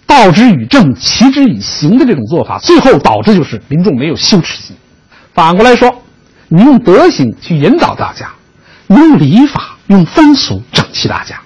[0.08, 4.76] 道之以政，齐之以刑的这种做法，最后导致就是民众没有羞耻心。
[5.34, 6.02] 反过来说，
[6.48, 8.32] 你用德行去引导大家，
[8.88, 11.40] 你用礼法、用风俗整齐大家，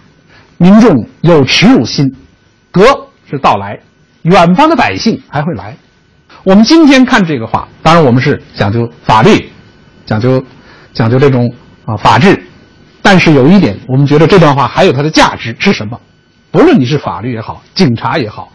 [0.58, 2.16] 民众有耻辱心，
[2.72, 2.84] 德
[3.30, 3.80] 是到来，
[4.22, 5.76] 远方的百姓还会来。
[6.44, 9.50] 我们今天看这个话，当然我们是讲究法律，
[10.06, 10.44] 讲究
[10.94, 11.54] 讲究这种
[11.86, 12.42] 啊法治，
[13.02, 16.00] 但是有一点，我们觉得这段话还有它的价值是什么？
[16.50, 18.52] 不论你是法律也好，警察也好，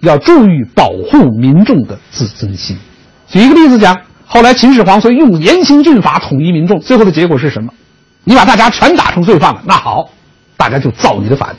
[0.00, 2.78] 要注意保护民众的自尊心。
[3.26, 7.72] 举一个例子讲，后来秦始皇所以用严刑峻法统一民众，最后的结果是什么？
[8.22, 10.08] 你把大家全打成罪犯了，那好，
[10.56, 11.54] 大家就造你的反。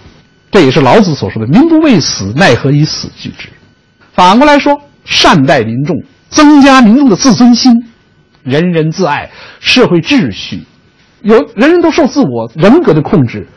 [0.50, 3.50] 这也是老子所说的“民不畏死，奈何以死惧之”。
[4.16, 4.82] 反过来说。
[5.06, 5.96] 善待民众，
[6.30, 7.86] 增加民众的自尊心，
[8.44, 9.30] 人人自爱，
[9.60, 10.64] 社会秩序，
[11.22, 13.48] 有人人都受自我人格的控制，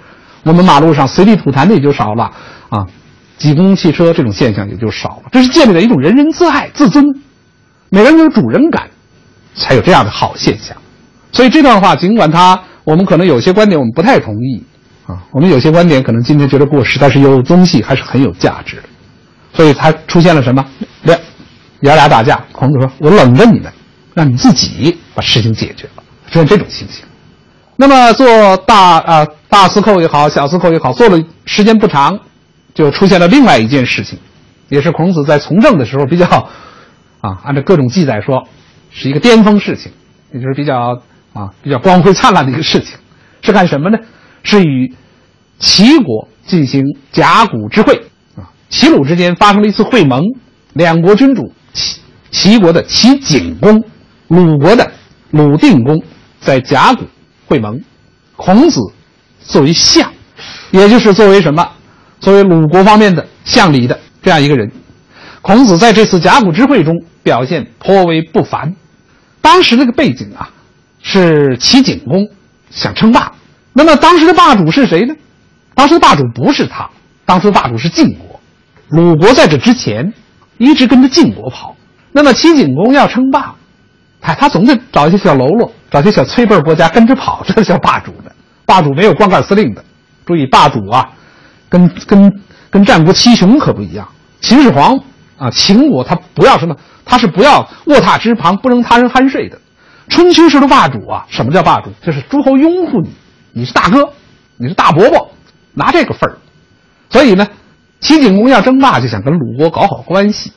[0.44, 2.30] 我们马路上随地吐痰的也就少了
[2.68, 2.86] 啊，
[3.38, 5.30] 挤公共汽车这种现象也就少了。
[5.32, 7.05] 这是建立了一种人人自爱、自尊，
[7.90, 8.88] 每个人有主人感，
[9.55, 10.76] 才有这样的好现象。
[11.32, 14.62] 所以这段话，尽管他我们可能有些观点我们不太同意
[15.07, 18.82] 啊，我们有些观点可能今天觉得过时，但是有东西还是很有价值的。
[19.55, 20.64] 所以它出现了什么？
[21.03, 21.18] 两。
[21.81, 23.72] 爷俩打架，孔子说：“我冷着你们，
[24.14, 27.05] 让你自己把事情解决了。”出现这种情形。
[27.76, 32.18] 那么做大啊大司寇也好，小司寇也好，做了时间不长，
[32.74, 34.18] 就出现了另外一件事情，
[34.68, 36.26] 也是孔子在从政的时候比较
[37.20, 38.49] 啊，按照各种记载说，
[38.91, 39.93] 是一个巅峰事情，
[40.33, 41.01] 也就是比较
[41.33, 42.97] 啊比较光辉灿烂的一个事情。
[43.41, 43.99] 是干什么呢？
[44.43, 44.93] 是与
[45.61, 47.95] 齐国进行甲骨之会
[48.37, 50.20] 啊，齐鲁之间发生了一次会盟，
[50.72, 51.53] 两国君主。
[51.73, 52.01] 齐
[52.31, 53.83] 齐国的齐景公，
[54.29, 54.91] 鲁国的
[55.31, 56.03] 鲁定公，
[56.41, 57.05] 在甲骨
[57.47, 57.83] 会盟。
[58.37, 58.81] 孔子
[59.41, 60.12] 作为相，
[60.71, 61.69] 也就是作为什么？
[62.21, 64.71] 作为鲁国方面的相礼的这样一个人。
[65.43, 68.75] 孔子在这次甲骨之会中表现颇为不凡。
[69.41, 70.51] 当时这个背景啊，
[71.03, 72.29] 是齐景公
[72.71, 73.33] 想称霸。
[73.73, 75.14] 那么当时的霸主是谁呢？
[75.75, 76.91] 当时的霸主不是他，
[77.25, 78.41] 当时的霸主是晋国。
[78.89, 80.12] 鲁国在这之前
[80.59, 81.74] 一直跟着晋国跑。
[82.12, 83.54] 那么齐景公要称霸，
[84.20, 88.32] 哎，他总得找一些小喽啰，找些小崔辈国家跟着跑，这叫霸主的。
[88.66, 89.84] 霸主没有光杆司令的。
[90.26, 91.09] 注意，霸主啊，
[91.68, 92.32] 跟跟
[92.70, 94.06] 跟战国七雄可不一样。
[94.40, 94.98] 秦始皇
[95.38, 99.59] 啊，秦国他不要什么，他是不要卧榻之旁不容他人酣睡的。
[100.09, 101.90] 春秋时的霸主啊，什么叫霸主？
[102.04, 103.11] 就是诸侯拥护你，
[103.52, 104.11] 你是大哥，
[104.56, 105.30] 你是大伯伯，
[105.74, 106.38] 拿这个份儿。
[107.11, 107.46] 所以呢，
[108.01, 110.53] 齐景公要争霸，就想跟鲁国搞好关系。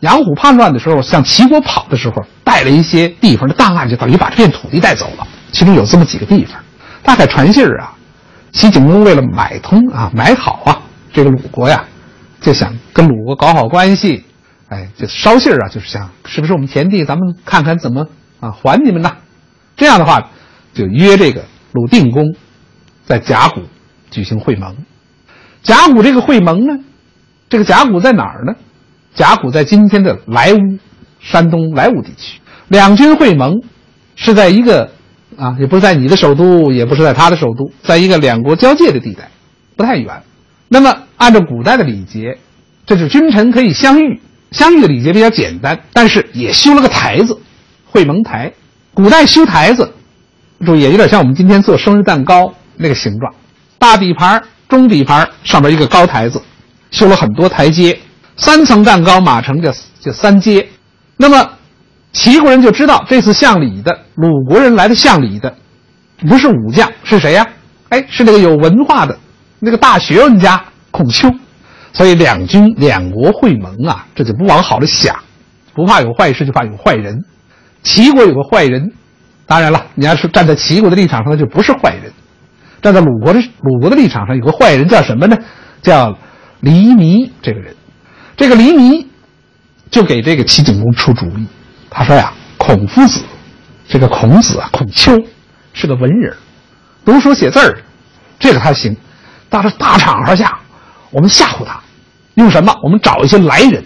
[0.00, 5.26] 杨虎叛乱的时候，向齐国跑的时候，带了一些地方的档案，就等于把这片土地带走了。
[5.52, 6.60] 其中有这么几个地方，
[7.02, 7.94] 大概传信儿啊。
[8.52, 10.80] 齐景公为了买通啊，买好啊，
[11.12, 11.84] 这个鲁国呀，
[12.40, 14.24] 就想跟鲁国搞好关系，
[14.68, 18.06] 哎，就捎信儿啊，就是想是不是我们田地，咱们看看怎么
[18.40, 19.16] 啊还你们呢？
[19.76, 20.30] 这样的话，
[20.74, 22.34] 就约这个鲁定公
[23.04, 23.62] 在甲骨
[24.10, 24.76] 举行会盟。
[25.66, 26.78] 甲骨这个会盟呢，
[27.50, 28.54] 这个甲骨在哪儿呢？
[29.14, 30.78] 甲骨在今天的莱芜，
[31.20, 32.40] 山东莱芜地区。
[32.68, 33.62] 两军会盟
[34.14, 34.92] 是在一个。
[35.36, 39.28] 啊，也不是在你的首都，也不是在他的首都，在一个两国交界的地带，
[39.76, 40.22] 不太远。
[40.68, 42.38] 那么，按照古代的礼节，
[42.86, 47.38] 这是君臣可以相遇，相遇的礼节比较简单，但是也修了个台子，
[47.84, 48.50] 会盟台。
[48.94, 49.92] 古代修台子，
[50.64, 53.34] 注意，有点像我们今天做生日蛋糕那个形状，
[53.78, 56.40] 大底盘、中底盘上边一个高台子，
[56.90, 57.98] 修了很多台阶，
[58.36, 60.68] 三层蛋糕码成叫叫三阶。
[61.16, 61.50] 那么。
[62.12, 65.54] 齐国人就知道这次向礼的鲁国人来的向礼的，
[66.26, 67.46] 不是武将是谁呀？
[67.90, 69.18] 哎，是那个有文化的，
[69.58, 71.30] 那个大学问家孔丘。
[71.92, 75.14] 所以两军两国会盟啊，这就不往好了想，
[75.74, 77.22] 不怕有坏事，就怕有坏人。
[77.82, 78.90] 齐国有个坏人，
[79.44, 82.10] 当然了，你要是站在齐国的立场上，那就不是坏人；
[82.86, 85.36] 站在鲁国的鲁国的立场上，有个坏人叫什么呢？
[85.82, 86.16] 叫
[86.60, 87.74] 黎弥这个人。
[88.36, 89.08] 这个黎弥
[89.90, 91.48] 就给这个齐景公出主意。
[91.90, 93.22] 他说呀，孔夫子，
[93.88, 95.20] 这个孔子啊，孔丘，
[95.72, 96.36] 是个文人，
[97.04, 97.76] 读书写字儿，
[98.38, 98.96] 这个他行。
[99.48, 100.56] 但是大场合下，
[101.10, 101.80] 我们吓唬他，
[102.34, 102.72] 用什么？
[102.84, 103.82] 我们找一些来人，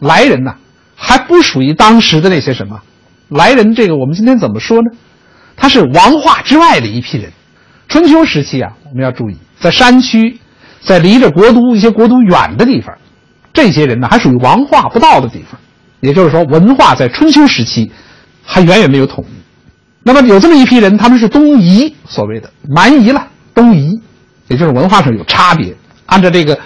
[0.00, 0.52] 来人呢，
[0.96, 2.80] 还不属于当时的那些什么
[3.28, 3.72] 来人。
[3.76, 4.90] 这个我们今天怎么说呢？
[5.54, 7.30] 他是王化之外的一批人。
[7.92, 10.40] 春秋时期啊，我们要注意，在山区，
[10.80, 12.96] 在离着国都一些国都远的地方，
[13.52, 15.60] 这些人呢，还属于王化不到的地方。
[16.00, 17.92] 也就是说，文化在春秋时期
[18.42, 19.34] 还远远没有统一。
[20.02, 23.26] 那么有这么一批人，他们是东夷，所谓的蛮夷了。
[23.54, 24.00] 东夷，
[24.48, 25.76] 也就是文化上有差别。
[26.06, 26.58] 按照这个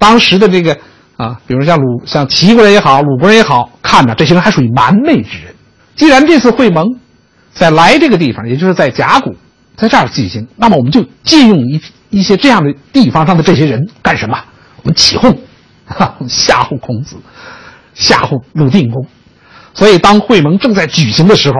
[0.00, 0.76] 当时的这个
[1.16, 5.54] 啊，比如像鲁、像齐国人也好，鲁国人也好，看着这些人还属于蛮昧之人。
[5.94, 6.84] 既然这次会盟
[7.52, 9.36] 在来这个地方，也就是在甲骨，
[9.76, 14.38] 在这儿进行，那么我们就借用一一些这样的地方上的这些人干什么？
[14.82, 15.38] 我们起哄，
[15.86, 17.16] 哈，吓唬孔子。
[17.96, 19.06] 吓唬鲁定公，
[19.72, 21.54] 所以当会盟正在举行的时候，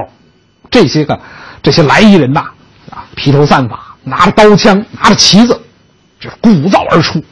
[0.68, 1.20] 这些个
[1.62, 2.40] 这些来夷人呐，
[2.90, 5.60] 啊，披头散发，拿着刀枪，拿着旗子，
[6.18, 7.22] 就鼓噪而出，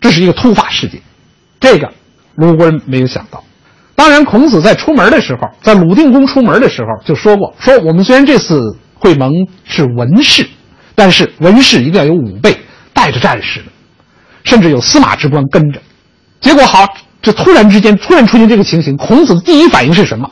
[0.00, 1.02] 这是一个突发事件，
[1.58, 1.92] 这个
[2.36, 3.42] 鲁国人没有想到。
[3.96, 9.32] 当然，孔子在出门的时候，在鲁定公出门的时候就说过：说我们虽然这次会盟
[9.64, 10.48] 是文士，
[10.94, 12.58] 但是文士一定要有武备，
[12.92, 13.66] 带着战士的，
[14.44, 15.80] 甚至有司马之官跟着。
[16.40, 16.86] 结果好。
[17.22, 20.30] 这突然之间突然出现这个情形，孔子的第一反应是什么？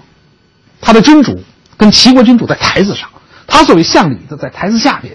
[0.80, 1.36] 他的君主
[1.76, 3.08] 跟齐国君主在台子上，
[3.48, 5.12] 他作为相礼的在台子下边。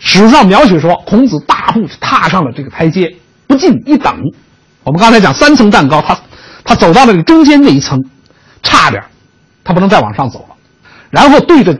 [0.00, 3.16] 史书上描写说，孔子大步踏上了这个台阶，
[3.46, 4.20] 不进一等。
[4.84, 6.18] 我们刚才讲三层蛋糕，他
[6.62, 8.04] 他走到了中间那一层，
[8.62, 9.02] 差点
[9.64, 10.56] 他不能再往上走了。
[11.08, 11.78] 然后对着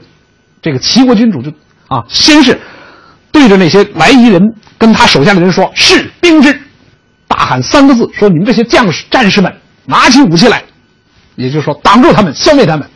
[0.68, 1.50] 这个齐国君主就
[1.86, 2.60] 啊，先是
[3.32, 6.60] 对着那些来夷人跟他手下的人说：“是兵之。”
[7.26, 9.50] 大喊三个字，说：“你们这些将士、战士们，
[9.86, 10.62] 拿起武器来！”
[11.36, 12.86] 也就是说，挡住他们，消灭他们。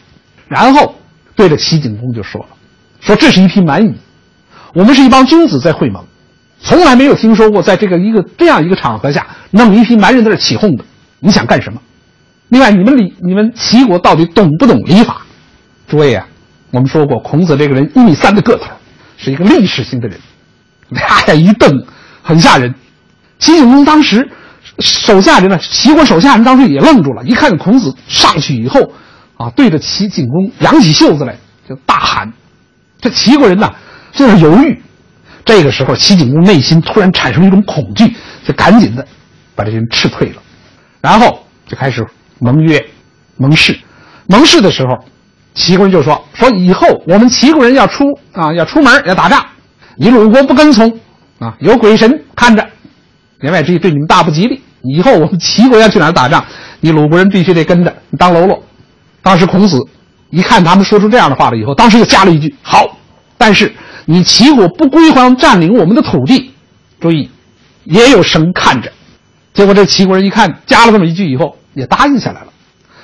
[0.48, 0.94] 然后
[1.34, 2.48] 对着齐景公就说了
[3.00, 3.94] ：“说这是一批蛮夷，
[4.74, 6.04] 我们是一帮君子在会盟，
[6.60, 10.84] 从来没有听说过在这个一个这样一个场合下，弄一批蛮人在这起哄的。
[11.20, 11.80] 你想干什么？
[12.50, 15.22] 另外，你们礼，你们齐国到底懂不懂礼法？
[15.88, 16.26] 诸位啊，
[16.72, 18.64] 我们说过，孔子这个人一米三的个头，
[19.16, 20.18] 是一个历史性的人，
[20.88, 21.86] 俩呀一瞪，
[22.22, 22.74] 很吓人。”
[23.38, 24.26] 齐景公当时
[24.78, 28.92] 手下人呢，齐国手下人当时也愣住了，一看孔子上去以后，
[29.36, 31.36] 啊，对着齐景公扬起袖子来
[31.68, 32.32] 就大喊。
[33.00, 33.70] 这齐国人呢
[34.12, 34.80] 就是犹豫。
[35.44, 38.14] 这个时候，齐景公内心突然产生一种恐惧，
[38.46, 39.06] 就赶紧的
[39.54, 40.42] 把这些人斥退了。
[41.00, 42.06] 然后就开始
[42.38, 42.82] 盟约、
[43.36, 43.76] 盟誓。
[44.28, 45.04] 盟誓的时候，
[45.54, 49.44] 齐国人就说：“说以后我们齐国人要出啊，要出门要打仗，
[49.96, 50.98] 你鲁国不跟从
[51.38, 52.66] 啊，有鬼神看着，
[53.42, 54.62] 言外之意对你们大不吉利。
[54.82, 56.44] 以后我们齐国要去哪打仗，
[56.80, 58.62] 你鲁国人必须得跟着，你当喽啰。”
[59.22, 59.78] 当时孔子
[60.30, 62.98] 一看他们说出这样的话了以后，当时就加了一句：“好，
[63.36, 63.72] 但是
[64.06, 66.52] 你齐国不归还占领我们的土地，
[67.00, 67.30] 注意，
[67.84, 68.90] 也有神看着。”
[69.54, 72.51] 结果这齐国人一看加了这么一句以后，也答应下来了。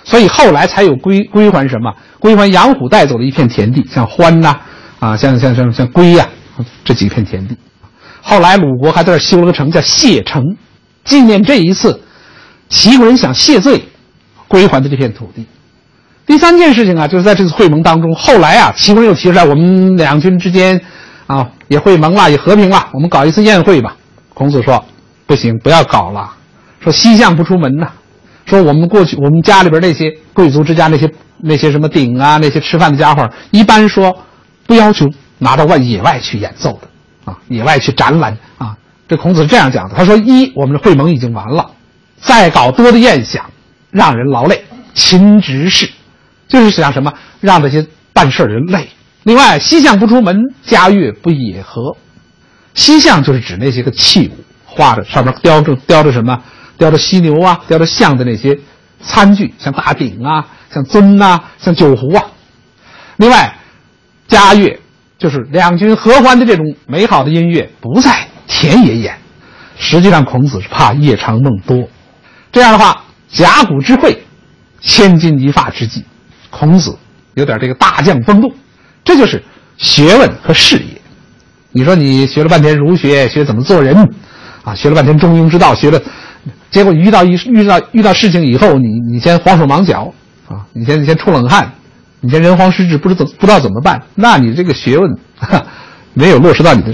[0.08, 1.92] 所以后来才有归归还什么？
[2.18, 4.56] 归还杨虎带走的一片田地，像欢呐，
[4.98, 6.26] 啊，像像像像归呀，
[6.82, 7.54] 这几片田地。
[8.22, 10.42] 后来鲁国还在这修了个城，叫谢城，
[11.04, 12.00] 纪念这一次
[12.70, 13.84] 齐国人想谢罪
[14.48, 15.44] 归还的这片土地。
[16.24, 20.80] 第三件事情啊，就是在这次会盟当中，后来啊，齐国人又提出来，我们两军之间
[21.26, 23.94] 啊也会盟了，也和平了，我们搞一次宴会吧。
[24.32, 24.82] 孔子说
[25.28, 26.32] ：“不行，不要搞了。
[26.80, 27.90] 说西向不出门呐。
[28.48, 34.24] 说我们过去我们家里边那些贵族之家那些那些什么鼎啊，那些吃饭的家伙，一般说
[34.66, 35.06] 不要求
[35.38, 38.76] 拿到外野外去演奏的啊，野外去展览啊。
[39.06, 39.94] 这孔子是这样讲的。
[39.94, 41.70] 他说：一，我们的会盟已经完了，
[42.20, 43.50] 再搞多的宴享，
[43.90, 45.88] 让人劳累，勤执事。”
[46.48, 48.88] 就是想什么，让这些办事的人累。
[49.22, 51.96] 另外，西向不出门，家乐不野合。
[52.74, 56.42] 西向就是指那些个器物，画着上面雕着雕着什么，
[56.78, 58.58] 雕着犀牛啊，雕着象的那些
[59.02, 62.24] 餐具，像大鼎啊，像尊呐，像酒壶啊。
[63.16, 63.56] 另外，
[64.28, 64.80] 家乐
[65.18, 69.18] 就是两军合欢的这种美好的音乐，不在田野演。
[69.76, 71.88] 实际上，孔子是怕夜长梦多。
[72.52, 74.22] 这样的话，甲骨之会，
[74.80, 76.04] 千钧一发之际。
[76.50, 76.96] 孔子
[77.34, 78.52] 有点这个大将风度，
[79.04, 79.42] 这就是
[79.76, 81.00] 学问和事业。
[81.70, 83.94] 你说你学了半天儒学，学怎么做人，
[84.64, 86.00] 啊，学了半天中庸之道，学了，
[86.70, 90.12] 结果遇到一遇到遇到事情以后，你你先慌手忙脚，
[90.48, 91.72] 啊，你先你先出冷汗，
[92.20, 95.18] 你先人慌失智，不知怎不知道怎么办，那你这个学问
[96.14, 96.92] 没有落实到你的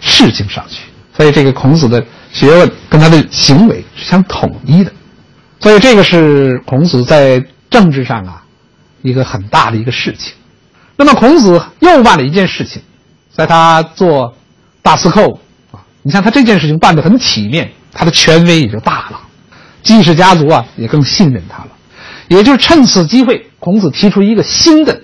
[0.00, 0.82] 事情上去。
[1.16, 4.92] 所以这个孔子的学问跟他的行为是相统一的，
[5.60, 8.38] 所以这个是孔子在政治上啊。
[9.02, 10.32] 一个很大的一个事情，
[10.96, 12.80] 那么孔子又办了一件事情，
[13.32, 14.36] 在他做
[14.80, 15.40] 大司寇
[15.72, 19.20] 啊，你看他这件事情办得很体面，他的权威也就大了，
[19.82, 21.70] 季氏家族啊也更信任他了，
[22.28, 25.00] 也就是趁此机会，孔子提出一个新的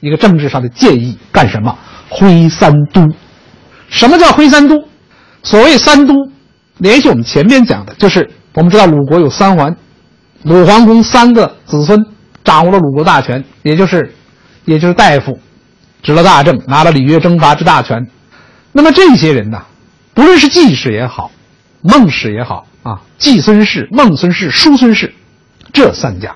[0.00, 1.78] 一个政治上的建议，干什么？
[2.08, 3.08] 挥三都。
[3.88, 4.88] 什么叫挥三都？
[5.42, 6.14] 所谓三都，
[6.78, 9.76] 联系我们前面讲的，就是我们知道鲁国有三桓，
[10.42, 12.06] 鲁桓公三个子孙。
[12.44, 14.12] 掌握了鲁国大权，也就是，
[14.64, 15.38] 也就是大夫，
[16.02, 18.04] 执了大政，拿了礼乐征伐之大权。
[18.72, 19.62] 那么这些人呢，
[20.12, 21.30] 不论是季氏也好，
[21.82, 25.12] 孟氏也好啊，季孙氏、孟孙氏、叔孙氏，
[25.72, 26.34] 这三家，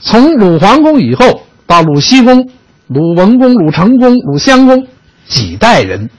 [0.00, 2.50] 从鲁桓公以后到鲁僖公、
[2.86, 4.86] 鲁文公、鲁成公、鲁襄公，
[5.26, 6.10] 几代人，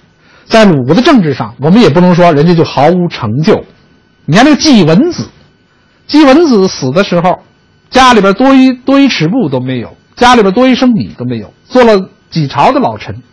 [0.45, 3.65] 在鲁国的政治上，我们也不能说人家就毫无成就。
[4.25, 5.27] 你看那个季文子，
[6.07, 7.39] 季文子死的时候。
[7.91, 13.23] 家里边多一多一尺布都没有，家里边多一升米都没有，做了几朝的老臣，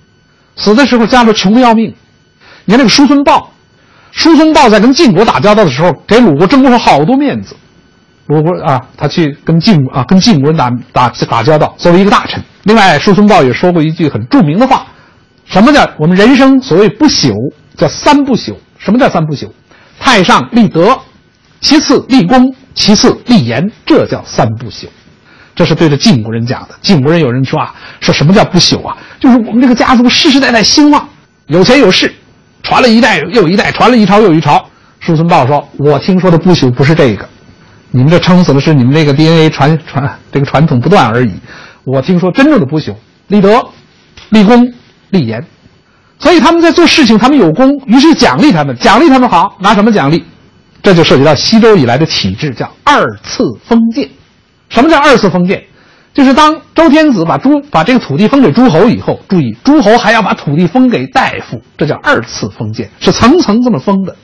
[0.57, 1.95] 死的时候家里穷的要命。
[2.65, 3.53] 你看那个叔孙豹，
[4.17, 7.55] 叔孙豹在跟晋国打交道的时候，给鲁国争过好多面子。
[8.27, 12.43] 鲁国啊，他去跟晋啊跟晋国人打打打交道，作为一个大臣。
[12.65, 14.87] 另外，叔孙豹也说过一句很著名的话：
[15.45, 18.55] 什么叫我们人生所谓不朽，叫三不朽。
[18.79, 19.49] 什么叫三不朽？
[20.01, 20.99] 太上立德，
[21.61, 22.55] 其次立功。
[22.75, 24.87] 其次，立言，这叫三不朽，
[25.55, 26.75] 这是对着晋国人讲的。
[26.83, 28.97] 晋国人有人说啊，说什么叫不朽啊？
[29.19, 31.09] 就是我们这个家族世世代代兴旺，
[31.47, 32.15] 有钱有势，
[32.67, 34.69] 传了一代又一代，传了一朝又一朝。
[34.99, 37.29] 叔孙豹说：“我听说的不朽不是这个，
[37.93, 41.31] 你们这撑死的是你们那个 DNA 传传这个传统不断而已。
[41.85, 42.93] 我听说真正的不朽，
[43.29, 43.65] 立德、
[44.31, 44.69] 立功、
[45.11, 45.47] 立言。
[46.19, 50.25] 所以他们在做事情，他们有功，于是奖励他们，奖励他们好，拿什么奖励？”
[50.83, 54.09] 这就涉及到西周以来的体制，叫二次封建。
[54.71, 55.63] 什么叫二次封建？
[56.17, 64.17] 就是当周天子把诸把这个土地封给诸侯以后，注意，诸侯还要把土地封给大夫，这叫二次封建，是层层这么封的。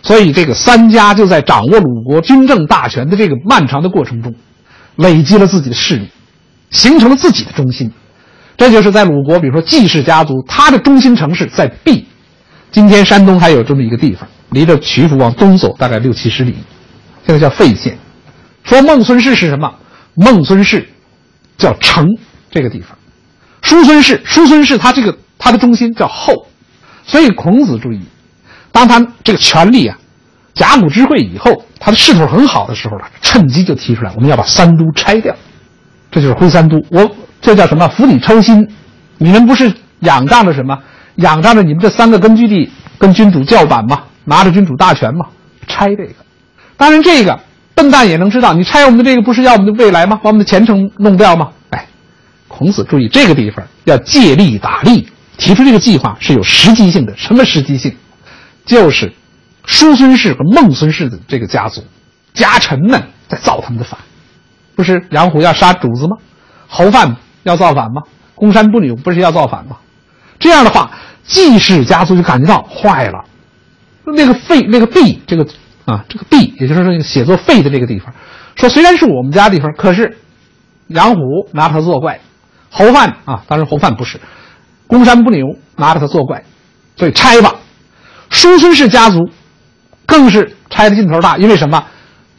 [0.00, 4.32] 所以，这个三家就在掌握鲁国军政大权的这个漫长的过程中，
[4.94, 6.08] 累积了自己的势力，
[6.70, 7.90] 形成了自己的中心。
[8.56, 12.06] 这就是在鲁国，比如说季氏家族，他的中心城市在毕。
[12.70, 14.28] 今天山东还有这么一个地方。
[14.50, 16.54] 离着曲阜往东走大概六七十里，
[17.26, 17.98] 现在叫费县。
[18.62, 19.74] 说孟孙氏是什么？
[20.14, 20.88] 孟孙氏
[21.56, 22.06] 叫城
[22.50, 22.96] 这个地方。
[23.62, 26.46] 叔孙氏，叔孙氏他这个他的中心叫后。
[27.06, 28.00] 所以孔子注意，
[28.72, 29.98] 当他这个权力啊，
[30.54, 35.36] 甲骨之会以后，他的势头很好的时候呢，趁机就提出来，我们要把三都拆掉，
[36.10, 36.82] 这就是挥三都。
[36.90, 37.10] 我
[37.42, 37.86] 这叫什么？
[37.88, 38.66] 釜底抽薪。
[39.18, 40.78] 你们不是仰仗着什么？
[41.16, 44.04] 仰仗着你们这三个根据地跟君主叫板吗？
[44.24, 45.26] 拿着君主大权吗？
[45.68, 46.14] 拆这个。
[46.78, 47.38] 当然，这个
[47.74, 50.18] 笨蛋也能知道，你拆我们的这个，不是要我们的未来吗？
[50.22, 51.50] 把我们的前程弄掉吗？
[51.70, 51.86] 哎，
[52.48, 57.16] 孔子注意这个地方要借力打力，提出这个计划是有实际性的。
[57.16, 57.96] 什么实际性？
[58.64, 59.12] 就是
[59.64, 61.84] 叔孙氏和孟孙氏的这个家族
[62.32, 63.98] 家臣们在造他们的反，
[64.74, 66.16] 不是杨虎要杀主子吗？
[66.68, 68.02] 侯范要造反吗？
[68.34, 69.76] 公山不女不是要造反吗？
[70.38, 70.90] 这样的话，
[71.24, 73.24] 季氏家族就感觉到坏了。
[74.06, 75.46] 那个废那个弊这个
[75.84, 78.14] 啊这个弊，也就是说写作废的这个地方，
[78.56, 80.18] 说虽然是我们家地方，可是
[80.88, 82.20] 杨虎拿它作怪，
[82.70, 84.20] 侯范啊，当然侯范不是，
[84.86, 86.44] 公山不牛拿着它作怪，
[86.96, 87.54] 所以拆吧。
[88.30, 89.30] 叔孙氏家族
[90.06, 91.84] 更是拆的劲头大，因为什么？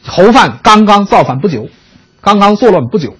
[0.04, 1.68] 侯范刚刚造反不久，
[2.20, 3.16] 刚刚作乱不久。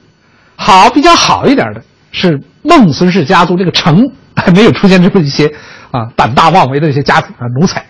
[0.55, 5.53] 好，比较好一点的是孟孙氏家族这个城还 没有出现这么一些
[5.91, 7.85] 啊胆大妄为的这些家族啊奴才，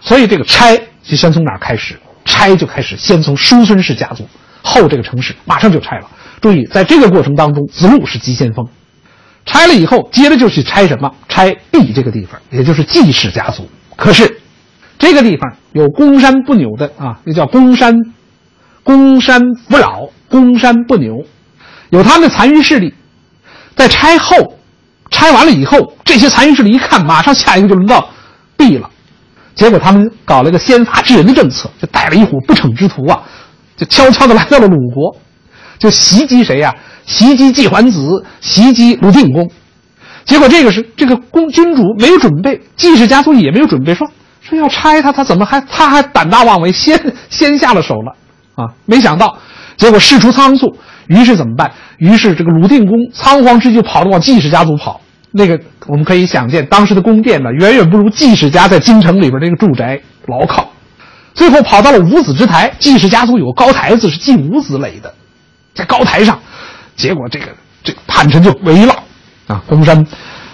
[0.00, 1.98] 所以这个拆就先从哪开始？
[2.24, 4.28] 拆就开始先从叔孙氏家族
[4.62, 6.06] 后这个城市马上就拆了。
[6.42, 8.68] 注意，在这个过程当中，子路是急先锋。
[9.46, 11.10] 拆了以后，接着就去拆什么？
[11.26, 13.66] 拆 B 这个地方，也就是季氏家族。
[13.96, 14.40] 可是，
[14.98, 17.96] 这个地方有公山不扭的啊，又叫公山，
[18.82, 19.40] 公山
[19.70, 21.24] 不扰，公山不扭，
[21.88, 22.92] 有他们的残余势力。
[23.74, 24.58] 在拆后，
[25.10, 28.10] 拆完了以后，这些残余势力一看，马上下一个就轮到
[28.58, 28.90] B 了。
[29.58, 33.20] 结果他们搞了个先发制人的政策，就带了一伙不逞之徒啊，
[33.76, 35.16] 就悄悄的来到了鲁国，
[35.78, 36.72] 就袭击谁呀？
[37.06, 39.50] 袭击季桓子，袭击鲁定公。
[40.24, 44.08] 结果这个是这个公君主没有准备，季氏家族也没有准备，说
[44.42, 48.14] 说要拆他，他怎么还他还胆大妄为，先先下了手了
[48.54, 48.70] 啊！
[48.86, 49.38] 没想到，
[49.76, 50.76] 结果事出仓促，
[51.08, 51.72] 于是怎么办？
[51.96, 55.00] 于是这个鲁定公仓皇之际跑着往季氏家族跑。
[55.30, 60.70] 那个我们可以想见，当时的宫殿呢，远远不如季氏家在京城里边那个住宅牢靠。
[61.34, 65.14] 最后跑到了五子之台，季氏家族有个高台子是季五子垒的，
[65.74, 66.40] 在高台上，
[66.96, 67.46] 结果这个
[67.84, 68.94] 这个叛臣就围了。
[69.46, 70.06] 啊，公山，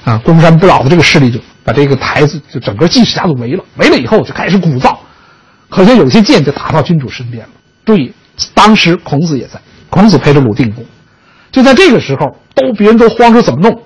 [0.04, 4.96] 啊，公山不老的这个势力就把这个台子就整个季氏家族围了，围了以后就开始鼓噪，
[5.68, 7.50] 可是有些箭就打到君主身边了。
[7.84, 8.12] 注意，
[8.52, 10.84] 当时孔子也在，孔子陪着鲁定公，
[11.50, 13.82] 就在这个时候，都别人都慌着怎么弄？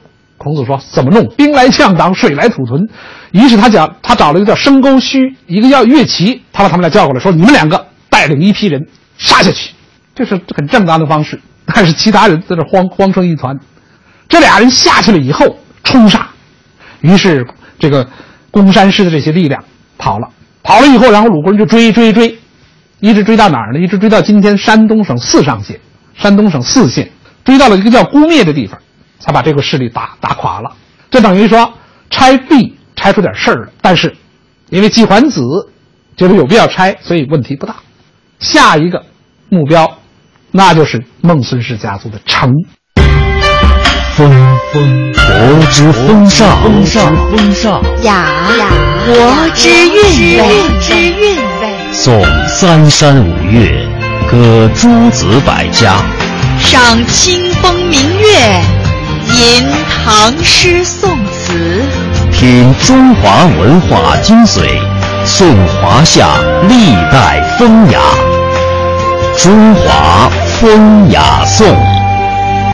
[0.49, 1.27] 孔子说怎么弄？
[1.37, 2.89] 兵来将挡，水来土屯。
[3.33, 8.87] 于是他讲，他找了一个叫申沟须，一个叫乐齐，他把他们俩叫过来，说你们两个带领一批人
[9.19, 9.73] 杀下去，
[10.15, 11.39] 这是很正当的方式。
[11.67, 13.59] 但是其他人在这慌慌成一团。
[14.27, 16.29] 这俩人下去了以后冲杀，
[17.03, 17.47] 于是
[17.79, 18.09] 这个
[18.51, 19.63] 公山师的这些力量
[19.99, 20.29] 跑了，
[20.63, 22.39] 跑了以后，然后鲁国人就追追追，
[23.01, 23.81] 一直追到哪儿呢？
[23.81, 25.79] 一直追到今天山东省泗上县，
[26.15, 27.11] 山东省泗县，
[27.45, 28.79] 追到了一个叫姑灭的地方，
[29.19, 30.73] 才把这个势力打打垮了。
[31.11, 31.73] 这等于说
[32.11, 34.17] 拆壁拆出点事儿了，但是
[34.71, 35.43] 因为季桓子
[36.17, 37.77] 觉得有必要拆，所以问题不大。
[38.39, 39.05] 下一个
[39.49, 39.99] 目标，
[40.51, 42.53] 那就是孟孙氏家族的城。
[44.15, 44.31] 风
[44.73, 48.27] 风，国之风尚，风尚，风尚；雅，
[49.07, 51.93] 国之韵味，之韵味。
[51.93, 53.87] 颂三山五岳，
[54.29, 56.03] 歌诸子百家，
[56.59, 58.61] 赏清风明月，
[59.31, 59.69] 吟
[60.05, 61.83] 唐诗宋词，
[62.33, 64.63] 品中华文化精髓，
[65.25, 68.01] 颂华夏历代风雅。
[69.37, 71.98] 中华风雅颂。